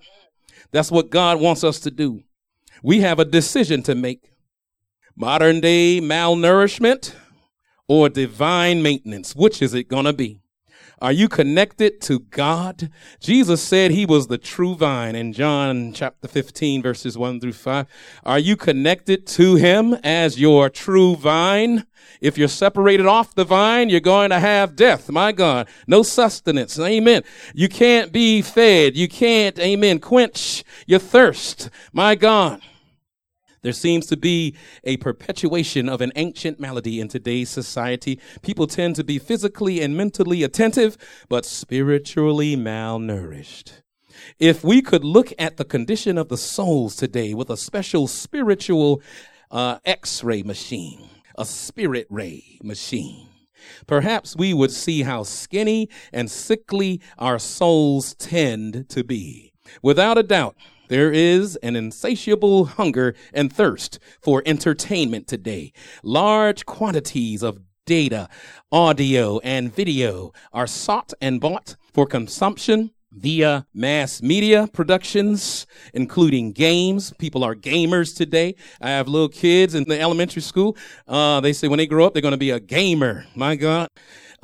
That's 0.72 0.90
what 0.90 1.10
God 1.10 1.40
wants 1.40 1.62
us 1.62 1.78
to 1.80 1.90
do. 1.90 2.22
We 2.82 3.00
have 3.00 3.18
a 3.18 3.24
decision 3.24 3.82
to 3.84 3.94
make. 3.94 4.30
Modern 5.16 5.60
day 5.60 6.00
malnourishment 6.00 7.14
or 7.88 8.08
divine 8.08 8.82
maintenance? 8.82 9.34
Which 9.34 9.62
is 9.62 9.74
it 9.74 9.88
going 9.88 10.04
to 10.04 10.12
be? 10.12 10.40
Are 11.00 11.12
you 11.12 11.28
connected 11.28 12.00
to 12.02 12.20
God? 12.20 12.90
Jesus 13.20 13.62
said 13.62 13.90
he 13.90 14.06
was 14.06 14.28
the 14.28 14.38
true 14.38 14.74
vine 14.74 15.14
in 15.14 15.32
John 15.32 15.92
chapter 15.92 16.28
15 16.28 16.82
verses 16.82 17.18
1 17.18 17.40
through 17.40 17.52
5. 17.52 17.86
Are 18.24 18.38
you 18.38 18.56
connected 18.56 19.26
to 19.26 19.56
him 19.56 19.94
as 20.02 20.40
your 20.40 20.70
true 20.70 21.16
vine? 21.16 21.84
If 22.20 22.38
you're 22.38 22.48
separated 22.48 23.06
off 23.06 23.34
the 23.34 23.44
vine, 23.44 23.90
you're 23.90 24.00
going 24.00 24.30
to 24.30 24.38
have 24.38 24.76
death. 24.76 25.10
My 25.10 25.32
God. 25.32 25.68
No 25.86 26.02
sustenance. 26.02 26.78
Amen. 26.78 27.22
You 27.52 27.68
can't 27.68 28.12
be 28.12 28.40
fed. 28.40 28.96
You 28.96 29.08
can't, 29.08 29.58
amen, 29.58 29.98
quench 29.98 30.64
your 30.86 31.00
thirst. 31.00 31.70
My 31.92 32.14
God. 32.14 32.62
There 33.64 33.72
seems 33.72 34.04
to 34.08 34.16
be 34.18 34.54
a 34.84 34.98
perpetuation 34.98 35.88
of 35.88 36.02
an 36.02 36.12
ancient 36.16 36.60
malady 36.60 37.00
in 37.00 37.08
today's 37.08 37.48
society. 37.48 38.20
People 38.42 38.66
tend 38.66 38.94
to 38.96 39.04
be 39.04 39.18
physically 39.18 39.80
and 39.80 39.96
mentally 39.96 40.42
attentive, 40.42 40.98
but 41.30 41.46
spiritually 41.46 42.58
malnourished. 42.58 43.80
If 44.38 44.64
we 44.64 44.82
could 44.82 45.02
look 45.02 45.32
at 45.38 45.56
the 45.56 45.64
condition 45.64 46.18
of 46.18 46.28
the 46.28 46.36
souls 46.36 46.94
today 46.94 47.32
with 47.32 47.48
a 47.48 47.56
special 47.56 48.06
spiritual 48.06 49.00
uh, 49.50 49.78
x 49.86 50.22
ray 50.22 50.42
machine, 50.42 51.08
a 51.38 51.46
spirit 51.46 52.06
ray 52.10 52.58
machine, 52.62 53.28
perhaps 53.86 54.36
we 54.36 54.52
would 54.52 54.72
see 54.72 55.04
how 55.04 55.22
skinny 55.22 55.88
and 56.12 56.30
sickly 56.30 57.00
our 57.18 57.38
souls 57.38 58.14
tend 58.16 58.90
to 58.90 59.02
be. 59.02 59.54
Without 59.82 60.18
a 60.18 60.22
doubt, 60.22 60.54
there 60.88 61.12
is 61.12 61.56
an 61.56 61.76
insatiable 61.76 62.66
hunger 62.66 63.14
and 63.32 63.52
thirst 63.52 63.98
for 64.20 64.42
entertainment 64.44 65.26
today. 65.26 65.72
Large 66.02 66.66
quantities 66.66 67.42
of 67.42 67.60
data, 67.86 68.28
audio, 68.72 69.38
and 69.40 69.74
video 69.74 70.32
are 70.52 70.66
sought 70.66 71.12
and 71.20 71.40
bought 71.40 71.76
for 71.92 72.06
consumption 72.06 72.90
via 73.14 73.66
mass 73.72 74.20
media 74.22 74.68
productions, 74.72 75.66
including 75.92 76.52
games. 76.52 77.12
People 77.18 77.44
are 77.44 77.54
gamers 77.54 78.16
today. 78.16 78.56
I 78.80 78.90
have 78.90 79.08
little 79.08 79.28
kids 79.28 79.74
in 79.74 79.84
the 79.84 80.00
elementary 80.00 80.42
school. 80.42 80.76
Uh, 81.06 81.40
they 81.40 81.52
say 81.52 81.68
when 81.68 81.78
they 81.78 81.86
grow 81.86 82.06
up, 82.06 82.12
they're 82.12 82.22
going 82.22 82.32
to 82.32 82.38
be 82.38 82.50
a 82.50 82.60
gamer. 82.60 83.26
My 83.34 83.56
God. 83.56 83.88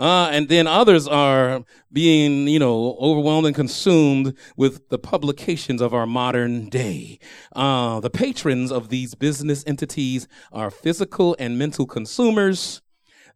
Uh, 0.01 0.31
and 0.33 0.49
then 0.49 0.67
others 0.67 1.07
are 1.07 1.63
being, 1.93 2.49
you 2.49 2.59
know, 2.59 2.97
overwhelmed 2.99 3.47
and 3.47 3.55
consumed 3.55 4.35
with 4.57 4.89
the 4.89 4.99
publications 4.99 5.83
of 5.83 5.93
our 5.93 6.07
modern 6.07 6.71
day. 6.71 7.19
Uh, 7.55 8.01
the 8.01 8.09
patrons 8.09 8.73
of 8.73 8.89
these 8.89 9.15
business 9.15 9.63
entities 9.67 10.27
are 10.53 10.71
physical 10.71 11.37
and 11.39 11.59
mental 11.59 11.87
consumers 11.87 12.81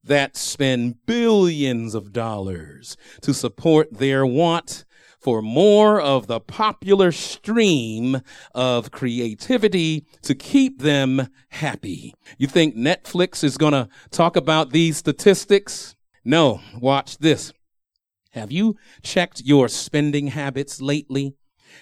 that 0.03 0.39
spend 0.39 1.05
billions 1.05 1.95
of 1.95 2.15
dollars 2.15 2.97
to 3.21 3.35
support 3.35 3.93
their 3.93 4.25
want 4.25 4.87
for 5.21 5.43
more 5.43 6.01
of 6.01 6.29
the 6.29 6.41
popular 6.41 7.13
stream 7.13 8.23
of 8.55 8.91
creativity 8.91 10.07
to 10.23 10.35
keep 10.35 10.81
them 10.81 11.29
happy. 11.51 12.15
You 12.39 12.47
think 12.47 12.75
Netflix 12.75 13.45
is 13.45 13.59
going 13.59 13.73
to 13.75 13.89
talk 14.11 14.35
about 14.35 14.71
these 14.71 14.97
statistics? 14.97 15.95
No, 16.25 16.61
watch 16.81 17.19
this. 17.19 17.53
Have 18.31 18.51
you 18.51 18.77
checked 19.03 19.43
your 19.43 19.69
spending 19.69 20.29
habits 20.29 20.81
lately? 20.81 21.35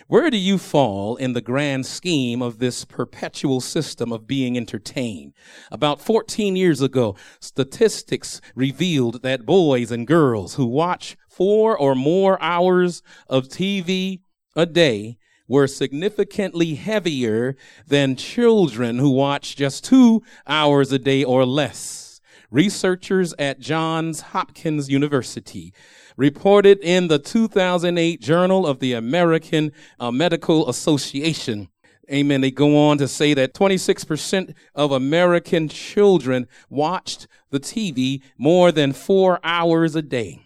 Where 0.09 0.31
do 0.31 0.37
you 0.37 0.59
fall 0.59 1.17
in 1.17 1.33
the 1.33 1.41
grand 1.41 1.87
scheme 1.87 2.43
of 2.43 2.59
this 2.59 2.85
perpetual 2.85 3.61
system 3.61 4.11
of 4.11 4.27
being 4.27 4.57
entertained? 4.57 5.35
About 5.71 6.01
14 6.01 6.57
years 6.57 6.81
ago, 6.81 7.15
statistics 7.41 8.41
revealed 8.57 9.23
that 9.23 9.47
boys 9.47 9.93
and 9.93 10.07
girls 10.07 10.55
who 10.55 10.67
watch 10.67 11.17
four 11.29 11.79
or 11.79 11.95
more 11.95 12.43
hours 12.43 13.03
of 13.29 13.49
TV 13.49 14.21
a 14.57 14.67
day 14.67 15.19
were 15.47 15.67
significantly 15.67 16.75
heavier 16.75 17.57
than 17.87 18.17
children 18.17 18.99
who 18.99 19.11
watch 19.11 19.55
just 19.55 19.85
two 19.85 20.23
hours 20.47 20.91
a 20.91 20.99
day 20.99 21.23
or 21.23 21.47
less. 21.47 22.12
Researchers 22.53 23.33
at 23.39 23.61
Johns 23.61 24.21
Hopkins 24.21 24.91
University 24.91 25.73
reported 26.19 26.79
in 26.83 27.09
the 27.09 27.19
2008 27.19 28.21
Journal 28.21 28.67
of 28.67 28.79
the 28.79 28.93
American 28.93 29.73
uh, 29.99 30.11
Medical 30.11 30.69
Association. 30.69 31.71
Amen. 32.13 32.43
They 32.43 32.51
go 32.51 32.77
on 32.77 32.99
to 32.99 33.09
say 33.09 33.33
that 33.33 33.55
26% 33.55 34.55
of 34.75 34.93
American 34.93 35.67
children 35.69 36.47
watched 36.69 37.27
the 37.49 37.59
TV 37.59 38.21
more 38.37 38.71
than 38.71 38.93
four 38.93 39.41
hours 39.43 39.97
a 39.97 40.03
day. 40.03 40.43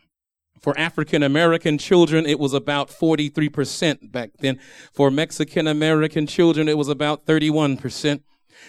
For 0.61 0.79
African 0.79 1.25
American 1.25 1.77
children, 1.77 2.25
it 2.25 2.39
was 2.39 2.55
about 2.55 2.89
43% 2.89 4.13
back 4.13 4.31
then. 4.39 4.61
For 4.93 5.11
Mexican 5.11 5.67
American 5.67 6.29
children, 6.29 6.69
it 6.69 6.79
was 6.79 6.89
about 6.89 7.27
31%. 7.27 8.23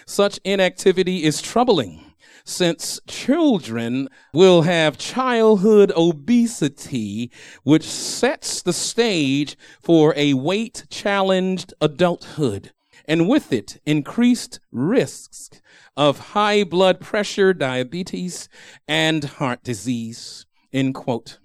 Such 0.06 0.40
inactivity 0.44 1.22
is 1.22 1.40
troubling 1.40 2.07
since 2.48 2.98
children 3.06 4.08
will 4.32 4.62
have 4.62 4.96
childhood 4.96 5.92
obesity, 5.94 7.30
which 7.62 7.84
sets 7.84 8.62
the 8.62 8.72
stage 8.72 9.56
for 9.80 10.14
a 10.16 10.34
weight 10.34 10.86
challenged 10.88 11.74
adulthood. 11.80 12.72
And 13.04 13.28
with 13.28 13.52
it, 13.52 13.80
increased 13.86 14.60
risks 14.72 15.50
of 15.96 16.18
high 16.30 16.64
blood 16.64 17.00
pressure, 17.00 17.52
diabetes, 17.52 18.48
and 18.86 19.24
heart 19.24 19.62
disease. 19.62 20.46
End 20.72 20.94
quote. 20.94 21.38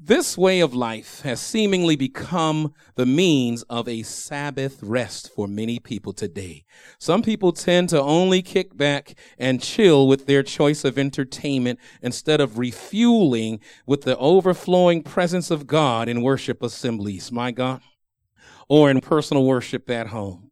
This 0.00 0.38
way 0.38 0.60
of 0.60 0.76
life 0.76 1.22
has 1.22 1.40
seemingly 1.40 1.96
become 1.96 2.72
the 2.94 3.04
means 3.04 3.64
of 3.64 3.88
a 3.88 4.04
Sabbath 4.04 4.80
rest 4.80 5.28
for 5.34 5.48
many 5.48 5.80
people 5.80 6.12
today. 6.12 6.64
Some 7.00 7.20
people 7.20 7.50
tend 7.50 7.88
to 7.88 8.00
only 8.00 8.40
kick 8.40 8.76
back 8.76 9.16
and 9.38 9.60
chill 9.60 10.06
with 10.06 10.26
their 10.26 10.44
choice 10.44 10.84
of 10.84 10.98
entertainment 10.98 11.80
instead 12.00 12.40
of 12.40 12.58
refueling 12.58 13.58
with 13.86 14.02
the 14.02 14.16
overflowing 14.18 15.02
presence 15.02 15.50
of 15.50 15.66
God 15.66 16.08
in 16.08 16.22
worship 16.22 16.62
assemblies, 16.62 17.32
my 17.32 17.50
God, 17.50 17.80
or 18.68 18.92
in 18.92 19.00
personal 19.00 19.44
worship 19.44 19.90
at 19.90 20.06
home. 20.06 20.47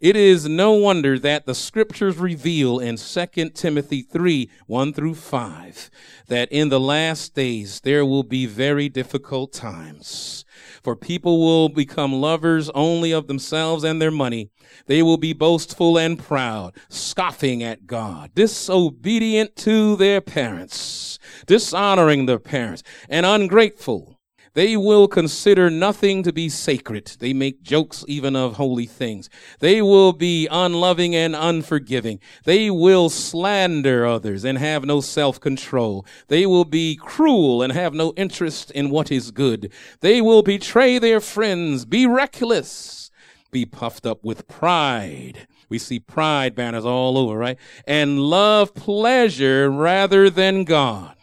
It 0.00 0.16
is 0.16 0.48
no 0.48 0.72
wonder 0.72 1.18
that 1.18 1.46
the 1.46 1.54
scriptures 1.54 2.18
reveal 2.18 2.78
in 2.78 2.96
2 2.96 3.50
Timothy 3.50 4.02
3 4.02 4.50
1 4.66 4.92
through 4.92 5.14
5 5.14 5.90
that 6.28 6.50
in 6.50 6.68
the 6.68 6.80
last 6.80 7.34
days 7.34 7.80
there 7.80 8.04
will 8.04 8.22
be 8.22 8.46
very 8.46 8.88
difficult 8.88 9.52
times. 9.52 10.44
For 10.82 10.96
people 10.96 11.40
will 11.40 11.68
become 11.68 12.12
lovers 12.12 12.70
only 12.70 13.12
of 13.12 13.26
themselves 13.26 13.84
and 13.84 14.00
their 14.00 14.10
money. 14.10 14.50
They 14.86 15.02
will 15.02 15.16
be 15.16 15.32
boastful 15.32 15.98
and 15.98 16.18
proud, 16.18 16.74
scoffing 16.88 17.62
at 17.62 17.86
God, 17.86 18.34
disobedient 18.34 19.56
to 19.56 19.96
their 19.96 20.20
parents, 20.20 21.18
dishonoring 21.46 22.26
their 22.26 22.38
parents, 22.38 22.82
and 23.08 23.24
ungrateful 23.24 24.13
they 24.54 24.76
will 24.76 25.06
consider 25.08 25.68
nothing 25.68 26.22
to 26.22 26.32
be 26.32 26.48
sacred. 26.48 27.12
They 27.18 27.32
make 27.32 27.62
jokes 27.62 28.04
even 28.08 28.34
of 28.34 28.54
holy 28.54 28.86
things. 28.86 29.28
They 29.58 29.82
will 29.82 30.12
be 30.12 30.48
unloving 30.50 31.14
and 31.14 31.34
unforgiving. 31.36 32.20
They 32.44 32.70
will 32.70 33.10
slander 33.10 34.06
others 34.06 34.44
and 34.44 34.58
have 34.58 34.84
no 34.84 35.00
self-control. 35.00 36.06
They 36.28 36.46
will 36.46 36.64
be 36.64 36.96
cruel 36.96 37.62
and 37.62 37.72
have 37.72 37.94
no 37.94 38.12
interest 38.16 38.70
in 38.70 38.90
what 38.90 39.10
is 39.12 39.30
good. 39.30 39.72
They 40.00 40.20
will 40.20 40.42
betray 40.42 40.98
their 40.98 41.20
friends, 41.20 41.84
be 41.84 42.06
reckless, 42.06 43.10
be 43.50 43.66
puffed 43.66 44.06
up 44.06 44.24
with 44.24 44.48
pride. 44.48 45.46
We 45.68 45.78
see 45.78 45.98
pride 45.98 46.54
banners 46.54 46.84
all 46.84 47.18
over, 47.18 47.36
right? 47.36 47.58
And 47.86 48.20
love 48.20 48.74
pleasure 48.74 49.70
rather 49.70 50.30
than 50.30 50.64
God. 50.64 51.16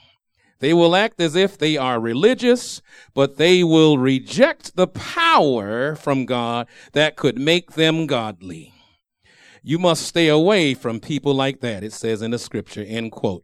They 0.62 0.76
will 0.76 0.95
act 0.95 1.19
as 1.19 1.36
if 1.36 1.58
they 1.58 1.76
are 1.76 2.00
religious, 2.00 2.84
but 3.15 3.38
they 3.38 3.63
will 3.63 3.97
reject 3.97 4.76
the 4.76 4.88
power 4.88 5.95
from 5.95 6.26
God 6.28 6.67
that 6.93 7.15
could 7.15 7.39
make 7.39 7.71
them 7.71 8.06
godly. 8.06 8.71
You 9.63 9.80
must 9.80 10.04
stay 10.04 10.28
away 10.28 10.76
from 10.76 11.00
people 11.00 11.34
like 11.34 11.62
that, 11.62 11.84
it 11.84 11.93
says 11.93 12.21
in 12.21 12.30
the 12.30 12.38
scripture, 12.38 12.86
end 12.88 13.12
quote. 13.12 13.43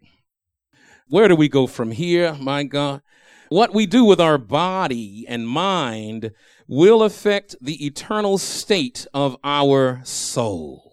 Where 1.08 1.28
do 1.28 1.36
we 1.36 1.50
go 1.50 1.66
from 1.66 1.92
here, 1.92 2.36
my 2.36 2.64
God? 2.64 3.02
What 3.50 3.74
we 3.74 3.88
do 3.88 4.06
with 4.06 4.22
our 4.22 4.38
body 4.38 5.26
and 5.28 5.48
mind 5.48 6.32
will 6.68 7.02
affect 7.02 7.56
the 7.60 7.84
eternal 7.84 8.38
state 8.38 9.08
of 9.12 9.38
our 9.44 10.02
soul. 10.04 10.87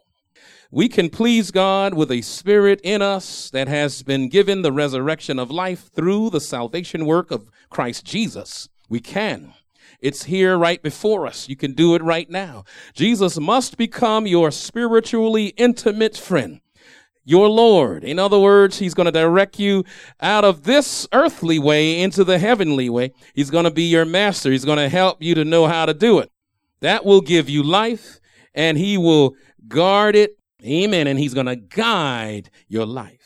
We 0.74 0.88
can 0.88 1.08
please 1.08 1.52
God 1.52 1.94
with 1.94 2.10
a 2.10 2.20
spirit 2.20 2.80
in 2.82 3.00
us 3.00 3.48
that 3.50 3.68
has 3.68 4.02
been 4.02 4.28
given 4.28 4.62
the 4.62 4.72
resurrection 4.72 5.38
of 5.38 5.48
life 5.48 5.92
through 5.94 6.30
the 6.30 6.40
salvation 6.40 7.06
work 7.06 7.30
of 7.30 7.48
Christ 7.70 8.04
Jesus. 8.04 8.68
We 8.88 8.98
can. 8.98 9.54
It's 10.00 10.24
here 10.24 10.58
right 10.58 10.82
before 10.82 11.28
us. 11.28 11.48
You 11.48 11.54
can 11.54 11.74
do 11.74 11.94
it 11.94 12.02
right 12.02 12.28
now. 12.28 12.64
Jesus 12.92 13.38
must 13.38 13.76
become 13.76 14.26
your 14.26 14.50
spiritually 14.50 15.54
intimate 15.56 16.16
friend 16.16 16.60
your 17.24 17.48
Lord. 17.48 18.02
In 18.02 18.18
other 18.18 18.40
words, 18.40 18.80
He's 18.80 18.94
going 18.94 19.06
to 19.06 19.12
direct 19.12 19.60
you 19.60 19.84
out 20.20 20.44
of 20.44 20.64
this 20.64 21.06
earthly 21.12 21.60
way 21.60 22.02
into 22.02 22.24
the 22.24 22.40
heavenly 22.40 22.90
way. 22.90 23.12
He's 23.32 23.48
going 23.48 23.64
to 23.64 23.70
be 23.70 23.84
your 23.84 24.04
master. 24.04 24.50
He's 24.50 24.64
going 24.64 24.78
to 24.78 24.88
help 24.88 25.22
you 25.22 25.36
to 25.36 25.44
know 25.44 25.68
how 25.68 25.86
to 25.86 25.94
do 25.94 26.18
it. 26.18 26.32
That 26.80 27.04
will 27.04 27.20
give 27.20 27.48
you 27.48 27.62
life 27.62 28.18
and 28.56 28.76
He 28.76 28.98
will 28.98 29.36
guard 29.68 30.16
it 30.16 30.36
Amen. 30.64 31.06
And 31.06 31.18
he's 31.18 31.34
going 31.34 31.46
to 31.46 31.56
guide 31.56 32.50
your 32.68 32.86
life 32.86 33.23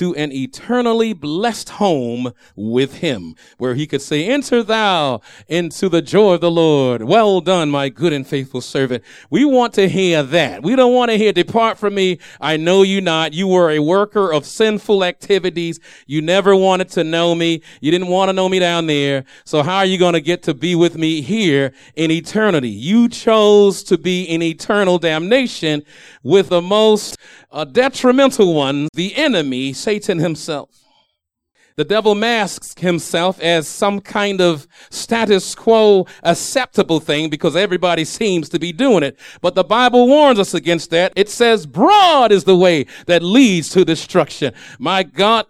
to 0.00 0.14
an 0.14 0.32
eternally 0.32 1.12
blessed 1.12 1.68
home 1.68 2.32
with 2.56 3.00
him, 3.00 3.34
where 3.58 3.74
he 3.74 3.86
could 3.86 4.00
say, 4.00 4.24
enter 4.24 4.62
thou 4.62 5.20
into 5.46 5.90
the 5.90 6.00
joy 6.00 6.32
of 6.32 6.40
the 6.40 6.50
Lord. 6.50 7.02
Well 7.02 7.42
done, 7.42 7.68
my 7.68 7.90
good 7.90 8.14
and 8.14 8.26
faithful 8.26 8.62
servant. 8.62 9.04
We 9.28 9.44
want 9.44 9.74
to 9.74 9.90
hear 9.90 10.22
that. 10.22 10.62
We 10.62 10.74
don't 10.74 10.94
want 10.94 11.10
to 11.10 11.18
hear, 11.18 11.34
depart 11.34 11.76
from 11.76 11.94
me. 11.94 12.18
I 12.40 12.56
know 12.56 12.80
you 12.80 13.02
not. 13.02 13.34
You 13.34 13.46
were 13.46 13.70
a 13.70 13.78
worker 13.80 14.32
of 14.32 14.46
sinful 14.46 15.04
activities. 15.04 15.78
You 16.06 16.22
never 16.22 16.56
wanted 16.56 16.88
to 16.92 17.04
know 17.04 17.34
me. 17.34 17.60
You 17.82 17.90
didn't 17.90 18.08
want 18.08 18.30
to 18.30 18.32
know 18.32 18.48
me 18.48 18.58
down 18.58 18.86
there. 18.86 19.26
So 19.44 19.62
how 19.62 19.76
are 19.76 19.84
you 19.84 19.98
going 19.98 20.14
to 20.14 20.22
get 20.22 20.42
to 20.44 20.54
be 20.54 20.74
with 20.74 20.96
me 20.96 21.20
here 21.20 21.74
in 21.94 22.10
eternity? 22.10 22.70
You 22.70 23.10
chose 23.10 23.82
to 23.82 23.98
be 23.98 24.22
in 24.22 24.40
eternal 24.40 24.98
damnation 24.98 25.82
with 26.22 26.48
the 26.48 26.62
most 26.62 27.18
uh, 27.50 27.64
detrimental 27.64 28.54
one, 28.54 28.88
the 28.94 29.14
enemy, 29.16 29.72
Satan 29.72 29.89
himself. 29.98 30.70
The 31.76 31.84
devil 31.84 32.14
masks 32.14 32.74
himself 32.78 33.40
as 33.40 33.66
some 33.66 34.00
kind 34.00 34.40
of 34.40 34.68
status 34.90 35.54
quo 35.54 36.06
acceptable 36.22 37.00
thing 37.00 37.30
because 37.30 37.56
everybody 37.56 38.04
seems 38.04 38.48
to 38.50 38.58
be 38.58 38.72
doing 38.72 39.02
it. 39.02 39.18
But 39.40 39.54
the 39.54 39.64
Bible 39.64 40.06
warns 40.06 40.38
us 40.38 40.52
against 40.52 40.90
that. 40.90 41.12
It 41.16 41.28
says 41.28 41.66
broad 41.66 42.32
is 42.32 42.44
the 42.44 42.56
way 42.56 42.86
that 43.06 43.22
leads 43.22 43.70
to 43.70 43.84
destruction. 43.84 44.52
My 44.78 45.02
God, 45.02 45.46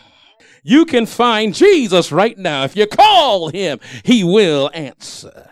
you 0.62 0.84
can 0.84 1.06
find 1.06 1.54
Jesus 1.54 2.12
right 2.12 2.38
now. 2.38 2.64
If 2.64 2.76
you 2.76 2.86
call 2.86 3.48
him, 3.48 3.80
he 4.04 4.22
will 4.22 4.70
answer. 4.72 5.50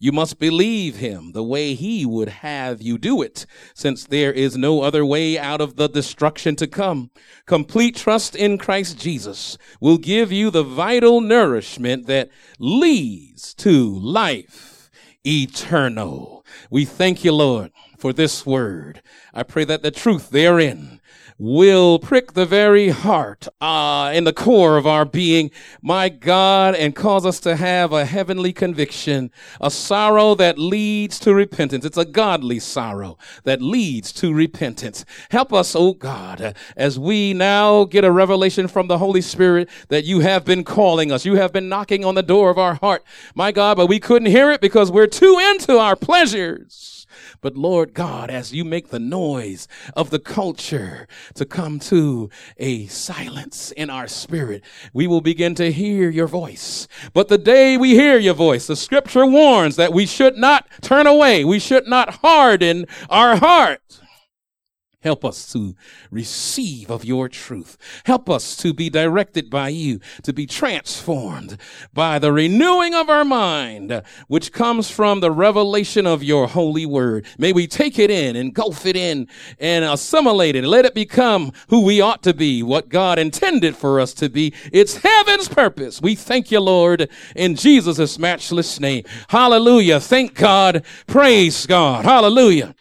You 0.00 0.12
must 0.12 0.38
believe 0.38 0.96
him 0.96 1.32
the 1.32 1.42
way 1.42 1.74
he 1.74 2.06
would 2.06 2.28
have 2.28 2.80
you 2.80 2.98
do 2.98 3.20
it, 3.20 3.46
since 3.74 4.04
there 4.04 4.32
is 4.32 4.56
no 4.56 4.82
other 4.82 5.04
way 5.04 5.36
out 5.36 5.60
of 5.60 5.74
the 5.74 5.88
destruction 5.88 6.54
to 6.56 6.68
come. 6.68 7.10
Complete 7.46 7.96
trust 7.96 8.36
in 8.36 8.58
Christ 8.58 8.98
Jesus 8.98 9.58
will 9.80 9.98
give 9.98 10.30
you 10.30 10.50
the 10.50 10.62
vital 10.62 11.20
nourishment 11.20 12.06
that 12.06 12.30
leads 12.60 13.54
to 13.54 13.98
life 13.98 14.88
eternal. 15.26 16.44
We 16.70 16.84
thank 16.84 17.24
you, 17.24 17.32
Lord, 17.32 17.72
for 17.98 18.12
this 18.12 18.46
word. 18.46 19.02
I 19.34 19.42
pray 19.42 19.64
that 19.64 19.82
the 19.82 19.90
truth 19.90 20.30
therein 20.30 21.00
will 21.38 22.00
prick 22.00 22.32
the 22.32 22.44
very 22.44 22.88
heart, 22.88 23.46
uh, 23.60 24.10
in 24.12 24.24
the 24.24 24.32
core 24.32 24.76
of 24.76 24.86
our 24.86 25.04
being, 25.04 25.50
my 25.80 26.08
God, 26.08 26.74
and 26.74 26.96
cause 26.96 27.24
us 27.24 27.38
to 27.40 27.54
have 27.54 27.92
a 27.92 28.04
heavenly 28.04 28.52
conviction, 28.52 29.30
a 29.60 29.70
sorrow 29.70 30.34
that 30.34 30.58
leads 30.58 31.18
to 31.20 31.32
repentance. 31.32 31.84
It's 31.84 31.96
a 31.96 32.04
godly 32.04 32.58
sorrow 32.58 33.18
that 33.44 33.62
leads 33.62 34.12
to 34.14 34.34
repentance. 34.34 35.04
Help 35.30 35.52
us, 35.52 35.76
oh 35.76 35.92
God, 35.92 36.56
as 36.76 36.98
we 36.98 37.32
now 37.34 37.84
get 37.84 38.04
a 38.04 38.10
revelation 38.10 38.66
from 38.66 38.88
the 38.88 38.98
Holy 38.98 39.20
Spirit 39.20 39.68
that 39.88 40.04
you 40.04 40.20
have 40.20 40.44
been 40.44 40.64
calling 40.64 41.12
us. 41.12 41.24
You 41.24 41.36
have 41.36 41.52
been 41.52 41.68
knocking 41.68 42.04
on 42.04 42.16
the 42.16 42.22
door 42.22 42.50
of 42.50 42.58
our 42.58 42.74
heart, 42.74 43.04
my 43.36 43.52
God, 43.52 43.76
but 43.76 43.86
we 43.86 44.00
couldn't 44.00 44.30
hear 44.30 44.50
it 44.50 44.60
because 44.60 44.90
we're 44.90 45.06
too 45.06 45.38
into 45.38 45.78
our 45.78 45.94
pleasures. 45.94 46.97
But 47.40 47.56
Lord 47.56 47.94
God, 47.94 48.30
as 48.30 48.52
you 48.52 48.64
make 48.64 48.88
the 48.88 48.98
noise 48.98 49.68
of 49.94 50.10
the 50.10 50.18
culture 50.18 51.06
to 51.34 51.44
come 51.44 51.78
to 51.80 52.30
a 52.56 52.86
silence 52.86 53.70
in 53.72 53.90
our 53.90 54.08
spirit, 54.08 54.62
we 54.92 55.06
will 55.06 55.20
begin 55.20 55.54
to 55.56 55.70
hear 55.70 56.10
your 56.10 56.26
voice. 56.26 56.88
But 57.12 57.28
the 57.28 57.38
day 57.38 57.76
we 57.76 57.90
hear 57.90 58.18
your 58.18 58.34
voice, 58.34 58.66
the 58.66 58.76
scripture 58.76 59.26
warns 59.26 59.76
that 59.76 59.92
we 59.92 60.06
should 60.06 60.36
not 60.36 60.66
turn 60.80 61.06
away. 61.06 61.44
We 61.44 61.58
should 61.58 61.86
not 61.86 62.16
harden 62.16 62.86
our 63.08 63.36
heart. 63.36 64.00
Help 65.08 65.24
us 65.24 65.50
to 65.54 65.74
receive 66.10 66.90
of 66.90 67.02
your 67.02 67.30
truth. 67.30 67.78
Help 68.04 68.28
us 68.28 68.54
to 68.58 68.74
be 68.74 68.90
directed 68.90 69.48
by 69.48 69.70
you, 69.70 70.00
to 70.22 70.34
be 70.34 70.44
transformed 70.44 71.56
by 71.94 72.18
the 72.18 72.30
renewing 72.30 72.94
of 72.94 73.08
our 73.08 73.24
mind, 73.24 74.02
which 74.26 74.52
comes 74.52 74.90
from 74.90 75.20
the 75.20 75.30
revelation 75.30 76.06
of 76.06 76.22
your 76.22 76.46
holy 76.46 76.84
word. 76.84 77.24
May 77.38 77.54
we 77.54 77.66
take 77.66 77.98
it 77.98 78.10
in, 78.10 78.36
engulf 78.36 78.84
it 78.84 78.96
in, 78.96 79.28
and 79.58 79.82
assimilate 79.82 80.56
it. 80.56 80.64
Let 80.64 80.84
it 80.84 80.92
become 80.92 81.52
who 81.70 81.86
we 81.86 82.02
ought 82.02 82.22
to 82.24 82.34
be, 82.34 82.62
what 82.62 82.90
God 82.90 83.18
intended 83.18 83.76
for 83.76 84.00
us 84.00 84.12
to 84.12 84.28
be. 84.28 84.52
It's 84.74 84.98
heaven's 84.98 85.48
purpose. 85.48 86.02
We 86.02 86.16
thank 86.16 86.50
you, 86.50 86.60
Lord, 86.60 87.08
in 87.34 87.54
Jesus' 87.54 88.18
matchless 88.18 88.78
name. 88.78 89.04
Hallelujah. 89.28 90.00
Thank 90.00 90.34
God. 90.34 90.84
Praise 91.06 91.64
God. 91.64 92.04
Hallelujah. 92.04 92.74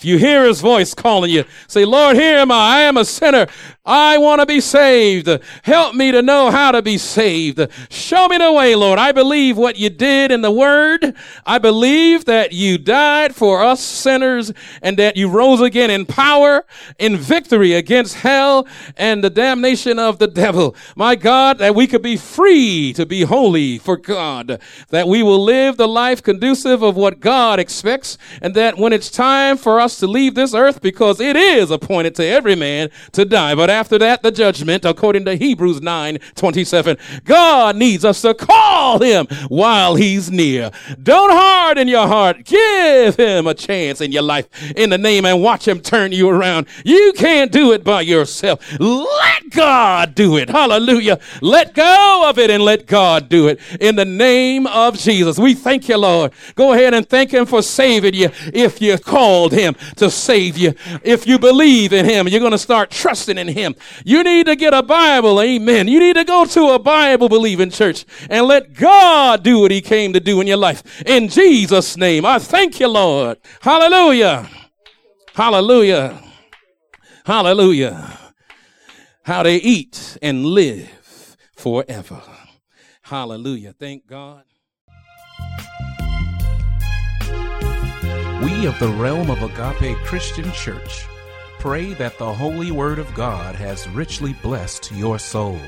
If 0.00 0.06
you 0.06 0.16
hear 0.16 0.46
his 0.46 0.62
voice 0.62 0.94
calling 0.94 1.30
you, 1.30 1.44
say, 1.68 1.84
Lord, 1.84 2.16
here 2.16 2.38
am 2.38 2.50
I. 2.50 2.78
I 2.78 2.80
am 2.84 2.96
a 2.96 3.04
sinner. 3.04 3.46
I 3.84 4.16
want 4.16 4.40
to 4.40 4.46
be 4.46 4.60
saved. 4.60 5.28
Help 5.62 5.94
me 5.94 6.10
to 6.10 6.22
know 6.22 6.50
how 6.50 6.72
to 6.72 6.80
be 6.80 6.96
saved. 6.96 7.66
Show 7.90 8.28
me 8.28 8.38
the 8.38 8.50
way, 8.50 8.74
Lord. 8.74 8.98
I 8.98 9.12
believe 9.12 9.58
what 9.58 9.76
you 9.76 9.90
did 9.90 10.30
in 10.30 10.40
the 10.40 10.50
word. 10.50 11.14
I 11.44 11.58
believe 11.58 12.24
that 12.24 12.52
you 12.52 12.78
died 12.78 13.34
for 13.34 13.62
us 13.62 13.80
sinners 13.80 14.52
and 14.80 14.96
that 14.96 15.18
you 15.18 15.28
rose 15.28 15.60
again 15.60 15.90
in 15.90 16.06
power, 16.06 16.64
in 16.98 17.18
victory 17.18 17.74
against 17.74 18.14
hell 18.14 18.66
and 18.96 19.22
the 19.22 19.28
damnation 19.28 19.98
of 19.98 20.18
the 20.18 20.28
devil. 20.28 20.74
My 20.96 21.14
God, 21.14 21.58
that 21.58 21.74
we 21.74 21.86
could 21.86 22.02
be 22.02 22.16
free 22.16 22.94
to 22.94 23.04
be 23.04 23.22
holy 23.22 23.76
for 23.76 23.98
God, 23.98 24.60
that 24.88 25.08
we 25.08 25.22
will 25.22 25.42
live 25.42 25.76
the 25.76 25.88
life 25.88 26.22
conducive 26.22 26.82
of 26.82 26.96
what 26.96 27.20
God 27.20 27.58
expects, 27.58 28.16
and 28.40 28.54
that 28.54 28.78
when 28.78 28.94
it's 28.94 29.10
time 29.10 29.58
for 29.58 29.80
us 29.80 29.89
to 29.98 30.06
leave 30.06 30.34
this 30.34 30.54
earth, 30.54 30.80
because 30.80 31.20
it 31.20 31.36
is 31.36 31.70
appointed 31.70 32.14
to 32.16 32.24
every 32.24 32.54
man 32.54 32.90
to 33.12 33.24
die, 33.24 33.54
but 33.54 33.70
after 33.70 33.98
that, 33.98 34.22
the 34.22 34.30
judgment, 34.30 34.84
according 34.84 35.24
to 35.26 35.34
Hebrews 35.34 35.80
9 35.80 36.18
27. 36.34 36.96
God 37.24 37.76
needs 37.76 38.04
us 38.04 38.22
to 38.22 38.34
call 38.34 39.00
him 39.00 39.26
while 39.48 39.94
he's 39.94 40.30
near. 40.30 40.70
Don't 41.02 41.30
harden 41.30 41.88
your 41.88 42.06
heart. 42.06 42.44
Give 42.44 43.16
him 43.16 43.46
a 43.46 43.54
chance 43.54 44.00
in 44.00 44.12
your 44.12 44.22
life 44.22 44.48
in 44.76 44.90
the 44.90 44.98
name 44.98 45.24
and 45.24 45.42
watch 45.42 45.66
him 45.66 45.80
turn 45.80 46.12
you 46.12 46.28
around. 46.28 46.66
You 46.84 47.12
can't 47.16 47.52
do 47.52 47.72
it 47.72 47.84
by 47.84 48.02
yourself. 48.02 48.60
Let 48.78 49.50
God 49.50 50.14
do 50.14 50.36
it. 50.36 50.48
Hallelujah. 50.48 51.18
Let 51.40 51.74
go 51.74 52.24
of 52.28 52.38
it 52.38 52.50
and 52.50 52.62
let 52.62 52.86
God 52.86 53.28
do 53.28 53.48
it 53.48 53.60
in 53.80 53.96
the 53.96 54.04
name 54.04 54.66
of 54.66 54.98
Jesus. 54.98 55.38
We 55.38 55.54
thank 55.54 55.88
you, 55.88 55.96
Lord. 55.96 56.32
Go 56.54 56.72
ahead 56.72 56.94
and 56.94 57.08
thank 57.08 57.32
him 57.32 57.46
for 57.46 57.62
saving 57.62 58.14
you 58.14 58.30
if 58.52 58.80
you 58.80 58.98
called 58.98 59.52
him 59.52 59.74
to 59.96 60.10
save 60.10 60.56
you. 60.56 60.74
If 61.02 61.26
you 61.26 61.38
believe 61.38 61.92
in 61.92 62.04
him, 62.04 62.28
you're 62.28 62.40
going 62.40 62.52
to 62.52 62.58
start 62.58 62.90
trusting 62.90 63.38
in 63.38 63.48
him. 63.48 63.74
You 64.04 64.22
need 64.22 64.46
to 64.46 64.56
get 64.56 64.74
a 64.74 64.82
Bible. 64.82 65.40
Amen. 65.40 65.88
You 65.88 66.00
need 66.00 66.16
to 66.16 66.24
go 66.24 66.44
to 66.44 66.68
a 66.70 66.78
Bible 66.78 67.28
believing 67.28 67.70
church 67.70 68.04
and 68.28 68.46
let 68.46 68.74
God 68.74 69.42
do 69.42 69.60
what 69.60 69.70
he 69.70 69.80
came 69.80 70.12
to 70.12 70.20
do 70.20 70.40
in 70.40 70.46
your 70.46 70.56
life. 70.56 71.02
In 71.06 71.28
Jesus' 71.28 71.96
name. 71.96 72.24
I 72.24 72.38
thank 72.38 72.80
you, 72.80 72.88
Lord. 72.88 73.38
Hallelujah. 73.60 74.48
Hallelujah. 75.34 76.22
Hallelujah. 77.24 78.18
How 79.22 79.42
they 79.42 79.56
eat 79.56 80.18
and 80.22 80.44
live 80.44 81.36
forever. 81.54 82.22
Hallelujah. 83.02 83.72
Thank 83.72 84.06
God. 84.06 84.44
We 88.42 88.66
of 88.66 88.78
the 88.78 88.88
realm 88.88 89.30
of 89.30 89.42
Agape 89.42 89.98
Christian 89.98 90.50
Church 90.52 91.04
pray 91.58 91.92
that 91.94 92.16
the 92.16 92.32
Holy 92.32 92.70
Word 92.70 92.98
of 92.98 93.12
God 93.12 93.54
has 93.54 93.86
richly 93.90 94.32
blessed 94.32 94.90
your 94.92 95.18
soul. 95.18 95.60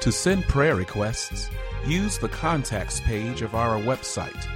To 0.00 0.12
send 0.12 0.44
prayer 0.44 0.76
requests, 0.76 1.50
use 1.84 2.18
the 2.18 2.28
contacts 2.28 3.00
page 3.00 3.42
of 3.42 3.56
our 3.56 3.80
website 3.80 4.46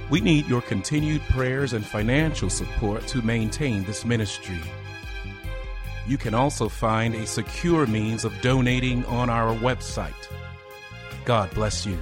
We 0.09 0.21
need 0.21 0.47
your 0.47 0.61
continued 0.61 1.21
prayers 1.29 1.73
and 1.73 1.85
financial 1.85 2.49
support 2.49 3.05
to 3.07 3.21
maintain 3.21 3.83
this 3.83 4.03
ministry. 4.03 4.61
You 6.07 6.17
can 6.17 6.33
also 6.33 6.69
find 6.69 7.15
a 7.15 7.25
secure 7.25 7.87
means 7.87 8.25
of 8.25 8.33
donating 8.41 9.05
on 9.05 9.29
our 9.29 9.55
website 9.55 10.13
God 11.25 11.51
bless 11.55 11.87
you. 11.87 11.97